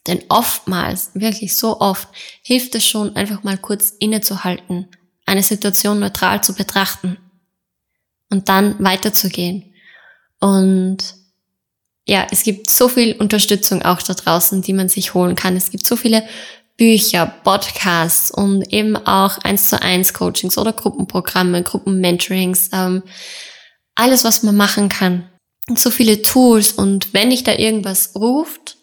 Denn 0.06 0.24
oftmals, 0.30 1.10
wirklich 1.14 1.54
so 1.54 1.80
oft, 1.80 2.08
hilft 2.42 2.74
es 2.74 2.86
schon, 2.86 3.14
einfach 3.14 3.42
mal 3.42 3.58
kurz 3.58 3.90
innezuhalten, 3.90 4.88
eine 5.26 5.42
Situation 5.42 6.00
neutral 6.00 6.42
zu 6.42 6.54
betrachten 6.54 7.18
und 8.30 8.48
dann 8.48 8.82
weiterzugehen. 8.82 9.74
Und 10.40 11.17
ja, 12.08 12.26
es 12.30 12.42
gibt 12.42 12.70
so 12.70 12.88
viel 12.88 13.14
Unterstützung 13.16 13.82
auch 13.82 14.00
da 14.00 14.14
draußen, 14.14 14.62
die 14.62 14.72
man 14.72 14.88
sich 14.88 15.12
holen 15.12 15.36
kann. 15.36 15.56
Es 15.56 15.70
gibt 15.70 15.86
so 15.86 15.94
viele 15.94 16.26
Bücher, 16.78 17.26
Podcasts 17.44 18.30
und 18.30 18.72
eben 18.72 18.96
auch 18.96 19.36
eins 19.38 19.68
zu 19.68 19.82
eins 19.82 20.14
Coachings 20.14 20.56
oder 20.56 20.72
Gruppenprogramme, 20.72 21.62
Gruppenmentorings, 21.62 22.70
ähm, 22.72 23.02
alles, 23.94 24.24
was 24.24 24.42
man 24.42 24.56
machen 24.56 24.88
kann. 24.88 25.28
Und 25.68 25.78
so 25.78 25.90
viele 25.90 26.22
Tools 26.22 26.72
und 26.72 27.12
wenn 27.12 27.28
dich 27.28 27.44
da 27.44 27.52
irgendwas 27.52 28.12
ruft, 28.14 28.78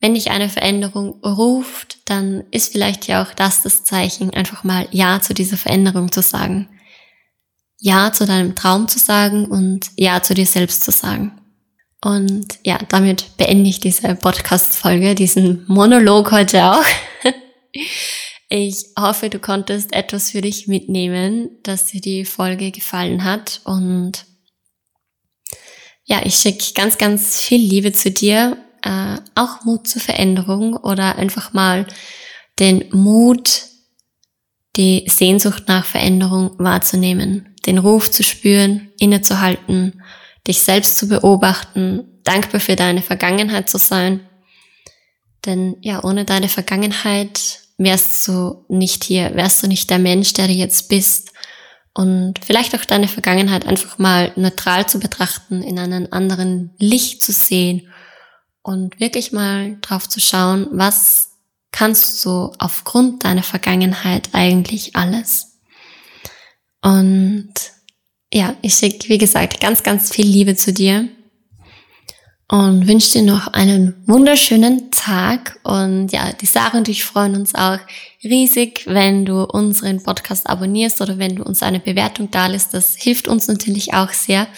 wenn 0.00 0.14
dich 0.14 0.30
eine 0.30 0.50
Veränderung 0.50 1.24
ruft, 1.24 1.98
dann 2.10 2.44
ist 2.50 2.72
vielleicht 2.72 3.06
ja 3.06 3.22
auch 3.22 3.32
das 3.32 3.62
das 3.62 3.84
Zeichen, 3.84 4.34
einfach 4.34 4.64
mal 4.64 4.86
Ja 4.90 5.22
zu 5.22 5.32
dieser 5.32 5.56
Veränderung 5.56 6.12
zu 6.12 6.20
sagen. 6.20 6.68
Ja 7.78 8.12
zu 8.12 8.26
deinem 8.26 8.54
Traum 8.54 8.86
zu 8.86 8.98
sagen 8.98 9.46
und 9.46 9.90
Ja 9.96 10.22
zu 10.22 10.34
dir 10.34 10.46
selbst 10.46 10.84
zu 10.84 10.90
sagen. 10.90 11.39
Und 12.02 12.58
ja, 12.64 12.78
damit 12.88 13.36
beende 13.36 13.68
ich 13.68 13.80
diese 13.80 14.14
Podcast-Folge, 14.14 15.14
diesen 15.14 15.64
Monolog 15.66 16.32
heute 16.32 16.64
auch. 16.64 16.84
Ich 18.52 18.86
hoffe, 18.98 19.30
du 19.30 19.38
konntest 19.38 19.92
etwas 19.92 20.32
für 20.32 20.40
dich 20.40 20.66
mitnehmen, 20.66 21.50
dass 21.62 21.86
dir 21.86 22.00
die 22.00 22.24
Folge 22.24 22.72
gefallen 22.72 23.22
hat 23.22 23.60
und 23.62 24.26
ja, 26.04 26.20
ich 26.24 26.34
schicke 26.34 26.74
ganz, 26.74 26.98
ganz 26.98 27.40
viel 27.40 27.60
Liebe 27.60 27.92
zu 27.92 28.10
dir, 28.10 28.56
äh, 28.82 29.18
auch 29.36 29.64
Mut 29.64 29.86
zur 29.86 30.02
Veränderung 30.02 30.74
oder 30.74 31.14
einfach 31.14 31.52
mal 31.52 31.86
den 32.58 32.86
Mut, 32.90 33.66
die 34.74 35.04
Sehnsucht 35.06 35.68
nach 35.68 35.84
Veränderung 35.84 36.58
wahrzunehmen, 36.58 37.54
den 37.66 37.78
Ruf 37.78 38.10
zu 38.10 38.24
spüren, 38.24 38.90
innezuhalten, 38.98 40.02
dich 40.46 40.62
selbst 40.62 40.98
zu 40.98 41.08
beobachten, 41.08 42.20
dankbar 42.24 42.60
für 42.60 42.76
deine 42.76 43.02
Vergangenheit 43.02 43.68
zu 43.68 43.78
sein. 43.78 44.20
Denn 45.46 45.76
ja, 45.80 46.04
ohne 46.04 46.24
deine 46.24 46.48
Vergangenheit 46.48 47.60
wärst 47.78 48.28
du 48.28 48.64
nicht 48.68 49.04
hier, 49.04 49.34
wärst 49.34 49.62
du 49.62 49.66
nicht 49.66 49.88
der 49.90 49.98
Mensch, 49.98 50.32
der 50.34 50.46
du 50.46 50.52
jetzt 50.52 50.88
bist 50.88 51.32
und 51.94 52.44
vielleicht 52.44 52.74
auch 52.74 52.84
deine 52.84 53.08
Vergangenheit 53.08 53.66
einfach 53.66 53.98
mal 53.98 54.32
neutral 54.36 54.88
zu 54.88 55.00
betrachten, 55.00 55.62
in 55.62 55.78
einem 55.78 56.08
anderen 56.10 56.70
Licht 56.78 57.22
zu 57.22 57.32
sehen 57.32 57.88
und 58.62 59.00
wirklich 59.00 59.32
mal 59.32 59.78
drauf 59.80 60.08
zu 60.08 60.20
schauen, 60.20 60.68
was 60.72 61.30
kannst 61.72 62.24
du 62.24 62.52
aufgrund 62.58 63.24
deiner 63.24 63.42
Vergangenheit 63.42 64.30
eigentlich 64.32 64.96
alles. 64.96 65.58
Und 66.82 67.52
ja, 68.32 68.54
ich 68.62 68.74
schicke, 68.74 69.08
wie 69.08 69.18
gesagt, 69.18 69.60
ganz, 69.60 69.82
ganz 69.82 70.10
viel 70.10 70.26
Liebe 70.26 70.56
zu 70.56 70.72
dir 70.72 71.08
und 72.50 72.88
wünsche 72.88 73.12
dir 73.12 73.22
noch 73.22 73.46
einen 73.48 73.94
wunderschönen 74.06 74.90
Tag. 74.90 75.60
Und 75.62 76.10
ja, 76.10 76.32
die 76.32 76.46
Sarah 76.46 76.78
und 76.78 76.88
ich 76.88 77.04
freuen 77.04 77.36
uns 77.36 77.54
auch 77.54 77.78
riesig, 78.24 78.82
wenn 78.86 79.24
du 79.24 79.44
unseren 79.44 80.02
Podcast 80.02 80.48
abonnierst 80.48 81.00
oder 81.00 81.18
wenn 81.18 81.36
du 81.36 81.44
uns 81.44 81.62
eine 81.62 81.78
Bewertung 81.78 82.30
da 82.32 82.48
lässt. 82.48 82.74
Das 82.74 82.96
hilft 82.96 83.28
uns 83.28 83.46
natürlich 83.46 83.94
auch 83.94 84.10
sehr. 84.10 84.48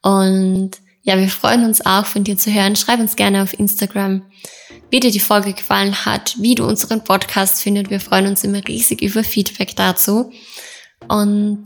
Und 0.00 0.72
ja, 1.02 1.18
wir 1.18 1.28
freuen 1.28 1.64
uns 1.64 1.84
auch 1.84 2.06
von 2.06 2.22
dir 2.22 2.36
zu 2.36 2.52
hören. 2.52 2.76
Schreib 2.76 3.00
uns 3.00 3.16
gerne 3.16 3.42
auf 3.42 3.58
Instagram, 3.58 4.22
wie 4.90 5.00
dir 5.00 5.10
die 5.10 5.18
Folge 5.20 5.54
gefallen 5.54 6.04
hat, 6.04 6.36
wie 6.38 6.54
du 6.54 6.64
unseren 6.64 7.02
Podcast 7.02 7.62
findest. 7.62 7.90
Wir 7.90 8.00
freuen 8.00 8.28
uns 8.28 8.44
immer 8.44 8.66
riesig 8.66 9.02
über 9.02 9.24
Feedback 9.24 9.74
dazu. 9.74 10.30
Und 11.08 11.64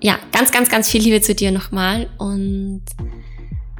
ja, 0.00 0.18
ganz, 0.32 0.50
ganz, 0.50 0.68
ganz 0.68 0.90
viel 0.90 1.02
Liebe 1.02 1.20
zu 1.20 1.34
dir 1.34 1.52
nochmal 1.52 2.08
und 2.18 2.82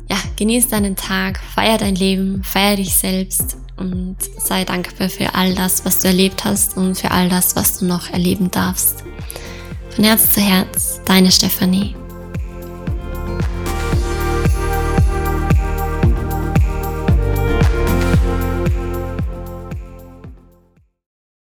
ja, 0.08 0.16
genieß 0.36 0.68
deinen 0.68 0.96
Tag, 0.96 1.40
feier 1.54 1.78
dein 1.78 1.94
Leben, 1.94 2.42
feier 2.42 2.76
dich 2.76 2.94
selbst 2.94 3.56
und 3.76 4.16
sei 4.38 4.64
dankbar 4.64 5.08
für 5.08 5.34
all 5.34 5.54
das, 5.54 5.84
was 5.84 6.00
du 6.00 6.08
erlebt 6.08 6.44
hast 6.44 6.76
und 6.76 6.98
für 6.98 7.10
all 7.10 7.28
das, 7.28 7.56
was 7.56 7.78
du 7.78 7.86
noch 7.86 8.10
erleben 8.10 8.50
darfst. 8.50 9.04
Von 9.90 10.04
Herz 10.04 10.32
zu 10.32 10.40
Herz, 10.40 11.00
deine 11.04 11.30
Stefanie. 11.30 11.94